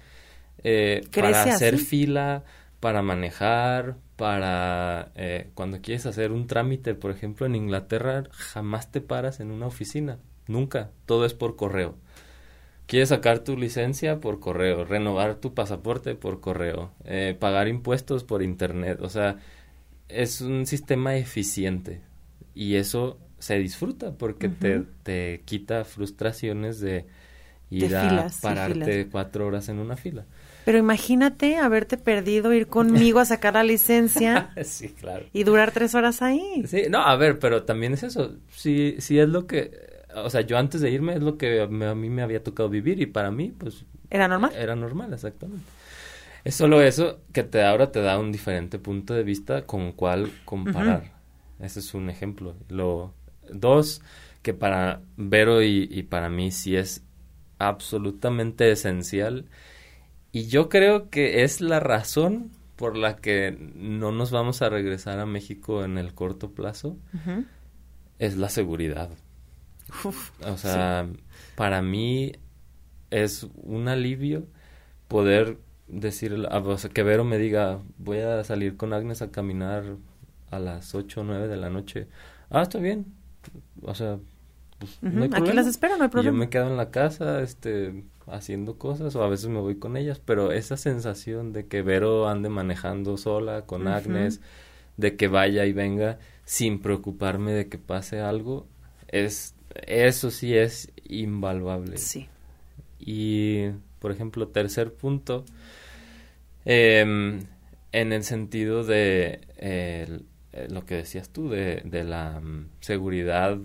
eh, 0.65 1.09
para 1.17 1.45
¿Crece 1.45 1.51
hacer 1.51 1.77
así? 1.77 1.79
fila, 1.79 2.45
para 2.81 3.03
manejar, 3.03 3.97
para 4.17 5.13
eh, 5.17 5.51
cuando 5.55 5.81
quieres 5.83 6.07
hacer 6.07 6.33
un 6.33 6.47
trámite, 6.47 6.95
por 6.95 7.11
ejemplo, 7.11 7.47
en 7.47 7.57
Inglaterra 7.57 8.25
jamás 8.33 8.91
te 8.93 9.01
paras 9.01 9.41
en 9.41 9.51
una 9.51 9.67
oficina, 9.67 10.19
nunca, 10.47 10.91
todo 11.07 11.27
es 11.27 11.35
por 11.35 11.57
correo. 11.57 11.97
Quieres 12.87 13.09
sacar 13.11 13.41
tu 13.41 13.57
licencia 13.57 14.21
por 14.21 14.41
correo, 14.41 14.85
renovar 14.85 15.37
tu 15.37 15.55
pasaporte 15.55 16.15
por 16.15 16.41
correo, 16.41 16.93
eh, 17.05 17.37
pagar 17.39 17.69
impuestos 17.69 18.25
por 18.25 18.43
internet, 18.43 19.01
o 19.01 19.09
sea, 19.09 19.39
es 20.09 20.41
un 20.43 20.67
sistema 20.67 21.17
eficiente 21.17 22.03
y 22.55 22.77
eso 22.77 23.19
se 23.39 23.59
disfruta 23.59 24.17
porque 24.19 24.49
te, 24.51 24.81
te 25.03 25.43
quita 25.47 25.85
frustraciones 25.85 26.81
de 26.81 27.07
ir 27.71 27.85
De 27.85 27.91
a 27.97 28.01
filas 28.01 28.41
pararte 28.41 28.65
filas. 28.65 29.09
cuatro 29.11 29.47
horas 29.47 29.69
en 29.71 29.79
una 29.81 29.97
fila. 29.97 30.27
Pero 30.65 30.79
imagínate 30.79 31.57
haberte 31.59 31.97
perdido, 31.99 32.53
ir 32.53 32.69
conmigo 32.69 33.19
a 33.21 33.25
sacar 33.27 33.55
la 33.55 33.65
licencia 33.65 34.51
sí, 34.65 34.89
claro. 34.95 35.27
y 35.33 35.45
durar 35.45 35.73
tres 35.73 35.95
horas 35.95 36.23
ahí. 36.23 36.67
Sí, 36.67 36.85
no, 36.89 36.99
a 37.01 37.17
ver, 37.17 37.39
pero 37.39 37.65
también 37.65 37.93
es 37.95 38.03
eso. 38.05 38.37
Sí, 38.51 38.97
sí 38.99 39.19
es 39.19 39.29
lo 39.29 39.47
que, 39.47 39.71
o 40.17 40.31
sea, 40.31 40.43
yo 40.43 40.59
antes 40.59 40.81
de 40.81 40.91
irme 40.91 41.15
es 41.15 41.23
lo 41.23 41.37
que 41.39 41.67
me- 41.69 41.87
a 41.87 41.95
mí 41.95 42.11
me 42.11 42.23
había 42.23 42.43
tocado 42.43 42.69
vivir 42.69 43.01
y 43.01 43.07
para 43.07 43.31
mí, 43.31 43.53
pues, 43.57 43.85
¿Era 44.11 44.29
normal? 44.29 44.53
era 44.57 44.77
normal, 44.77 45.13
exactamente. 45.13 45.65
Es 46.45 46.55
solo 46.55 46.83
eso 46.83 47.21
que 47.33 47.43
te 47.43 47.65
ahora 47.65 47.91
te 47.91 48.01
da 48.03 48.19
un 48.19 48.31
diferente 48.31 48.79
punto 48.79 49.15
de 49.15 49.23
vista 49.23 49.63
con 49.67 49.93
cuál 49.93 50.31
comparar. 50.45 51.13
Ese 51.59 51.81
es 51.81 51.95
un 51.95 52.11
ejemplo. 52.11 52.55
Lo 52.69 53.13
dos 53.51 54.03
que 54.43 54.53
para 54.53 55.01
Vero 55.17 55.63
y, 55.63 55.89
y 55.91 56.03
para 56.03 56.29
mí 56.29 56.51
sí 56.51 56.77
es 56.77 57.03
absolutamente 57.59 58.71
esencial 58.71 59.47
y 60.33 60.49
yo 60.49 60.69
creo 60.69 61.09
que 61.11 61.45
es 61.45 61.61
la 61.61 61.81
razón 61.81 62.51
por 62.77 62.97
la 62.97 63.17
que 63.17 63.57
no 63.77 64.13
nos 64.13 64.31
vamos 64.33 64.61
a 64.63 64.69
regresar 64.69 65.19
a 65.21 65.27
México 65.27 65.85
en 65.85 65.97
el 65.97 66.13
corto 66.15 66.51
plazo 66.51 66.97
es 68.19 68.37
la 68.37 68.49
seguridad. 68.49 69.11
Uf, 70.05 70.31
O 70.47 70.57
sea, 70.57 71.09
para 71.57 71.83
mí 71.83 72.33
es 73.11 73.47
un 73.57 73.89
alivio 73.89 74.47
poder 75.09 75.59
decir, 75.89 76.35
a- 76.51 76.59
o 76.61 76.79
sea, 76.79 76.91
que 76.91 77.03
Vero 77.03 77.25
me 77.25 77.39
diga, 77.39 77.81
voy 77.99 78.19
a 78.19 78.43
salir 78.45 78.77
con 78.77 78.93
Agnes 78.93 79.23
a 79.23 79.31
caminar 79.31 79.85
a 80.51 80.59
las 80.59 80.95
8 80.95 81.21
o 81.23 81.25
9 81.25 81.49
de 81.49 81.57
la 81.57 81.71
noche. 81.71 82.09
Ah, 82.51 82.63
está 82.63 82.79
bien. 82.79 83.07
O 83.83 83.95
sea, 83.95 84.19
pues, 84.79 84.99
no 85.03 85.23
hay 85.25 85.29
Aquí 85.29 85.31
problema. 85.37 85.55
las 85.55 85.67
espero, 85.67 85.97
no 85.97 86.05
hay 86.05 86.09
Y 86.09 86.13
yo 86.13 86.13
problema. 86.13 86.39
me 86.39 86.49
quedo 86.51 86.69
en 86.69 86.77
la 86.77 86.91
casa, 86.91 87.43
este, 87.43 88.05
haciendo 88.27 88.79
cosas, 88.79 89.15
o 89.17 89.23
a 89.23 89.29
veces 89.29 89.49
me 89.49 89.61
voy 89.61 89.77
con 89.77 89.97
ellas, 89.97 90.21
pero 90.25 90.53
esa 90.53 90.77
sensación 90.77 91.53
de 91.53 91.67
que 91.67 91.83
Vero 91.83 92.29
ande 92.29 92.49
manejando 92.49 93.17
sola 93.17 93.63
con. 93.67 93.87
Agnes, 93.89 94.41
de 94.97 95.17
que 95.17 95.29
vaya 95.29 95.67
y 95.67 95.73
venga 95.73 96.19
sin 96.45 96.81
preocuparme 96.81 97.53
de 97.53 97.69
que 97.69 97.79
pase 97.79 98.21
algo, 98.21 98.67
es, 99.09 99.55
eso 99.87 100.31
sí 100.31 100.57
es 100.57 100.93
invaluable. 101.09 101.99
Sí. 101.99 102.29
Y, 102.99 103.69
por 103.99 104.13
ejemplo, 104.13 104.49
tercer 104.49 104.93
punto, 104.93 105.45
em, 106.65 107.41
en 107.93 108.13
el 108.13 108.25
sentido 108.25 108.85
de 108.85 109.41
eh, 109.59 110.21
lo 110.69 110.85
que 110.87 110.97
decías 110.97 111.29
tú, 111.29 111.49
de, 111.49 111.83
de 111.85 112.05
la 112.05 112.41
mm, 112.41 112.69
seguridad 112.81 113.59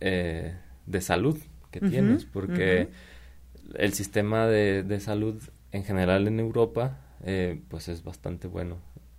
eh, 0.00 0.54
de 0.86 1.00
salud 1.00 1.38
que 1.70 1.80
tienes, 1.80 2.24
porque 2.24 2.88
el 3.74 3.92
sistema 3.92 4.46
de, 4.46 4.82
de 4.82 5.00
salud 5.00 5.42
en 5.72 5.84
general 5.84 6.26
en 6.26 6.40
Europa, 6.40 6.98
eh, 7.24 7.60
pues 7.68 7.88
es 7.88 8.02
bastante 8.02 8.48
bueno. 8.48 8.78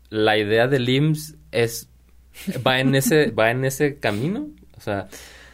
La 0.09 0.37
idea 0.37 0.67
del 0.67 0.89
IMSS 0.89 1.35
es, 1.51 1.89
va 2.65 2.79
en 2.79 2.95
ese, 2.95 3.31
va 3.31 3.51
en 3.51 3.65
ese 3.65 3.97
camino, 3.97 4.49
o 4.77 4.81
sea, 4.81 5.07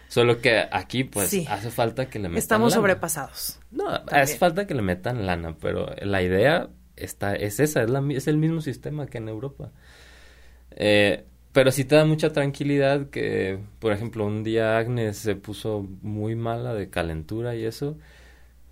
solo 0.08 0.40
que 0.42 0.64
aquí 0.72 1.04
pues 1.04 1.30
Sí. 1.30 1.46
hace 1.50 1.72
falta 1.72 2.10
que 2.10 2.20
le 2.20 2.30
metan 2.30 2.38
Estamos 2.40 2.72
lana. 2.72 2.82
sobrepasados. 2.82 3.60
No, 3.72 3.86
También. 3.86 4.20
hace 4.22 4.38
falta 4.38 4.66
que 4.68 4.74
le 4.76 4.82
metan 4.82 5.26
lana, 5.26 5.56
pero 5.60 5.94
la 6.02 6.22
idea 6.22 6.70
está, 6.96 7.36
es 7.36 7.60
esa, 7.60 7.84
es, 7.84 7.90
la, 7.90 8.04
es 8.12 8.28
el 8.28 8.38
mismo 8.38 8.62
sistema 8.62 9.06
que 9.08 9.18
en 9.18 9.28
Europa. 9.30 9.72
Eh, 10.72 11.26
pero 11.52 11.72
sí 11.72 11.86
te 11.86 11.96
da 11.96 12.06
mucha 12.06 12.34
tranquilidad 12.34 13.10
que, 13.10 13.60
por 13.80 13.94
ejemplo, 13.94 14.26
un 14.26 14.44
día 14.44 14.78
Agnes 14.78 15.18
se 15.18 15.36
puso 15.36 15.88
muy 16.02 16.36
mala 16.36 16.74
de 16.74 16.90
calentura 16.90 17.56
y 17.56 17.64
eso. 17.66 17.98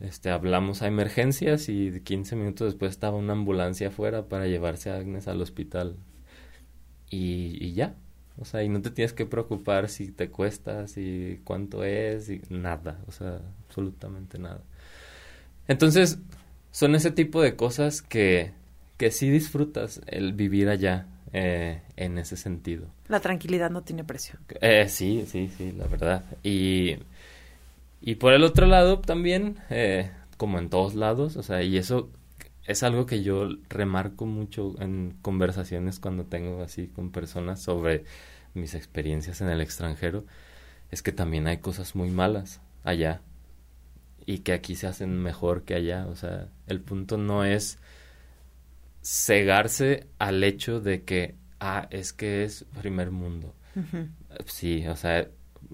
Este, 0.02 0.30
hablamos 0.30 0.82
a 0.82 0.88
emergencias 0.88 1.70
y 1.70 2.02
15 2.02 2.36
minutos 2.36 2.68
después 2.74 2.92
estaba 2.92 3.16
una 3.18 3.32
ambulancia 3.34 3.88
afuera 3.88 4.28
para 4.28 4.48
llevarse 4.48 4.90
a 4.90 4.98
Agnes 4.98 5.30
al 5.30 5.42
hospital. 5.42 5.96
Y, 7.10 7.58
y 7.64 7.74
ya. 7.74 7.96
O 8.40 8.46
sea, 8.46 8.64
y 8.64 8.70
no 8.70 8.82
te 8.82 8.90
tienes 8.90 9.14
que 9.14 9.26
preocupar 9.26 9.90
si 9.90 10.12
te 10.12 10.30
cuesta, 10.30 10.88
si 10.88 11.40
cuánto 11.44 11.84
es, 11.84 12.30
y 12.30 12.42
nada. 12.50 13.00
O 13.08 13.12
sea, 13.12 13.40
absolutamente 13.68 14.40
nada. 14.40 14.62
Entonces, 15.68 16.18
son 16.72 16.96
ese 16.96 17.12
tipo 17.12 17.42
de 17.42 17.56
cosas 17.56 18.02
que, 18.02 18.52
que 18.98 19.12
sí 19.12 19.30
disfrutas 19.30 20.02
el 20.08 20.34
vivir 20.34 20.70
allá 20.70 21.08
eh, 21.32 21.82
en 21.96 22.18
ese 22.18 22.36
sentido. 22.36 22.88
La 23.08 23.20
tranquilidad 23.20 23.70
no 23.70 23.84
tiene 23.84 24.04
precio. 24.04 24.40
Eh, 24.62 24.88
sí, 24.90 25.26
sí, 25.28 25.50
sí, 25.56 25.72
la 25.72 25.86
verdad. 25.86 26.24
Y, 26.42 26.98
y 28.02 28.16
por 28.16 28.34
el 28.34 28.44
otro 28.44 28.66
lado 28.66 29.00
también, 29.00 29.58
eh, 29.70 30.12
como 30.38 30.58
en 30.58 30.70
todos 30.70 30.96
lados, 30.96 31.38
o 31.38 31.44
sea, 31.44 31.62
y 31.62 31.78
eso 31.78 32.10
es 32.66 32.84
algo 32.84 33.05
que 33.05 33.24
yo 33.24 33.49
remarco 33.70 34.26
mucho 34.26 34.76
en 34.80 35.18
conversaciones 35.22 35.99
cuando 35.99 36.26
tengo 36.26 36.61
así 36.61 36.88
con 36.88 37.11
personas 37.11 37.61
sobre 37.61 38.05
mis 38.53 38.76
experiencias 38.76 39.41
en 39.41 39.49
el 39.49 39.61
extranjero, 39.61 40.26
es 40.91 41.01
que 41.01 41.11
también 41.11 41.47
hay 41.47 41.57
cosas 41.57 41.95
muy 41.95 42.09
malas 42.09 42.61
allá 42.84 43.22
y 44.26 44.39
que 44.39 44.53
aquí 44.53 44.76
se 44.76 44.88
hacen 44.88 45.22
mejor 45.22 45.64
que 45.64 45.76
allá, 45.76 46.07
o 46.07 46.16
sea, 46.16 46.47
el 46.68 46.80
punto 46.80 47.18
no 47.18 47.43
es 47.43 47.80
cegarse 49.03 50.07
al 50.18 50.43
hecho 50.43 50.80
de 50.80 51.03
que, 51.03 51.36
ah, 51.59 51.88
es 51.91 52.14
que 52.14 52.43
es 52.43 52.66
primer 52.80 53.11
mundo. 53.11 53.53
Sí, 54.45 54.88
o 54.88 54.95
sea, 54.95 55.28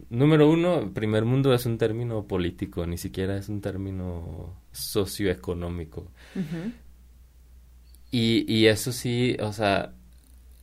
número 0.09 0.49
uno, 0.49 0.93
primer 0.93 1.25
mundo 1.25 1.53
es 1.53 1.65
un 1.65 1.77
término 1.77 2.25
político, 2.27 2.85
ni 2.85 2.97
siquiera 2.97 3.37
es 3.37 3.49
un 3.49 3.61
término 3.61 4.55
socioeconómico. 4.71 6.11
y, 8.11 8.51
y 8.51 8.67
eso 8.67 8.91
sí, 8.91 9.37
o 9.41 9.53
sea, 9.53 9.93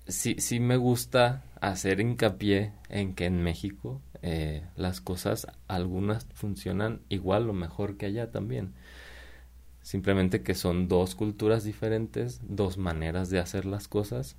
sí, 0.06 0.36
sí 0.38 0.60
me 0.60 0.76
gusta 0.76 1.44
hacer 1.60 2.00
hincapié 2.00 2.72
en 2.88 3.14
que 3.14 3.26
en 3.26 3.42
México 3.42 4.00
eh, 4.22 4.66
las 4.76 5.00
cosas, 5.00 5.46
algunas 5.68 6.26
funcionan 6.34 7.00
igual 7.08 7.48
o 7.48 7.52
mejor 7.52 7.96
que 7.96 8.06
allá 8.06 8.30
también. 8.30 8.74
Simplemente 9.82 10.42
que 10.42 10.54
son 10.54 10.88
dos 10.88 11.14
culturas 11.14 11.62
diferentes, 11.62 12.40
dos 12.42 12.76
maneras 12.76 13.30
de 13.30 13.38
hacer 13.38 13.66
las 13.66 13.86
cosas, 13.86 14.36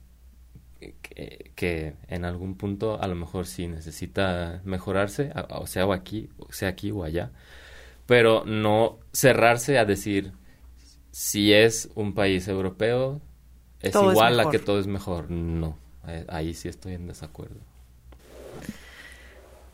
que, 1.57 1.95
en 2.07 2.23
algún 2.23 2.55
punto 2.55 3.01
a 3.01 3.07
lo 3.07 3.15
mejor 3.15 3.47
sí 3.47 3.67
necesita 3.67 4.61
mejorarse, 4.63 5.33
o 5.49 5.65
sea, 5.65 5.87
o 5.87 5.91
aquí, 5.91 6.29
o 6.37 6.53
sea 6.53 6.69
aquí 6.69 6.91
o 6.91 7.03
allá, 7.03 7.31
pero 8.05 8.45
no 8.45 8.99
cerrarse 9.11 9.79
a 9.79 9.83
decir 9.83 10.33
si 11.11 11.51
es 11.51 11.89
un 11.95 12.13
país 12.13 12.47
europeo 12.47 13.19
es 13.81 13.95
igual 13.95 14.39
a 14.39 14.51
que 14.51 14.59
todo 14.59 14.79
es 14.79 14.85
mejor. 14.85 15.31
No, 15.31 15.79
eh, 16.07 16.25
ahí 16.29 16.53
sí 16.53 16.67
estoy 16.67 16.93
en 16.93 17.07
desacuerdo. 17.07 17.59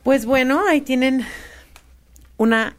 Pues 0.04 0.26
bueno, 0.26 0.66
ahí 0.66 0.80
tienen 0.80 1.26
una 2.38 2.78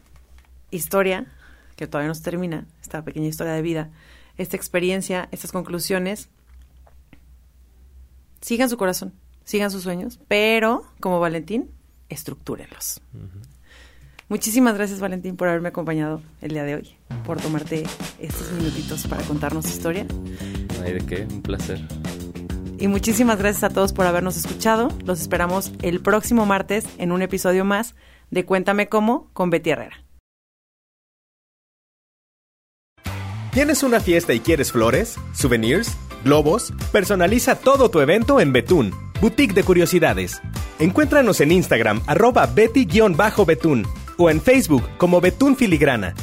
historia 0.71 1.27
que 1.75 1.85
todavía 1.85 2.07
no 2.07 2.15
se 2.15 2.23
termina, 2.23 2.65
esta 2.81 3.03
pequeña 3.03 3.27
historia 3.27 3.53
de 3.53 3.61
vida, 3.61 3.89
esta 4.37 4.57
experiencia, 4.57 5.29
estas 5.31 5.51
conclusiones. 5.51 6.29
Sigan 8.45 8.69
su 8.69 8.77
corazón, 8.77 9.11
sigan 9.43 9.71
sus 9.71 9.81
sueños, 9.81 10.19
pero 10.27 10.83
como 10.99 11.19
Valentín, 11.19 11.71
estructúrenlos. 12.09 13.01
Muchísimas 14.29 14.75
gracias 14.75 14.99
Valentín 14.99 15.35
por 15.35 15.47
haberme 15.47 15.69
acompañado 15.69 16.21
el 16.41 16.51
día 16.51 16.63
de 16.63 16.75
hoy, 16.75 16.95
por 17.25 17.41
tomarte 17.41 17.85
estos 18.19 18.51
minutitos 18.51 19.07
para 19.07 19.23
contarnos 19.23 19.65
su 19.65 19.71
historia. 19.71 20.05
Hay 20.83 20.93
de 20.93 21.03
qué, 21.07 21.27
un 21.27 21.41
placer. 21.41 21.81
Y 22.77 22.87
muchísimas 22.87 23.39
gracias 23.39 23.63
a 23.63 23.69
todos 23.73 23.93
por 23.93 24.05
habernos 24.05 24.37
escuchado. 24.37 24.89
Los 25.05 25.21
esperamos 25.21 25.71
el 25.81 25.99
próximo 26.01 26.45
martes 26.45 26.85
en 26.99 27.11
un 27.11 27.23
episodio 27.23 27.65
más 27.65 27.95
de 28.29 28.45
Cuéntame 28.45 28.89
cómo 28.89 29.31
con 29.33 29.49
Betty 29.49 29.71
Herrera. 29.71 30.05
¿Tienes 33.51 33.81
una 33.81 34.01
fiesta 34.01 34.33
y 34.33 34.39
quieres 34.39 34.71
flores, 34.71 35.15
souvenirs, 35.33 35.97
globos? 36.25 36.73
Personaliza 36.91 37.55
todo 37.55 37.89
tu 37.89 38.01
evento 38.01 38.41
en 38.41 38.51
Betún, 38.51 38.93
Boutique 39.21 39.53
de 39.53 39.63
Curiosidades. 39.63 40.41
Encuéntranos 40.79 41.39
en 41.39 41.53
Instagram, 41.53 42.01
arroba 42.07 42.45
betty-betún 42.47 43.87
o 44.17 44.29
en 44.29 44.41
Facebook 44.41 44.83
como 44.97 45.21
Betún 45.21 45.55
Filigrana. 45.55 46.15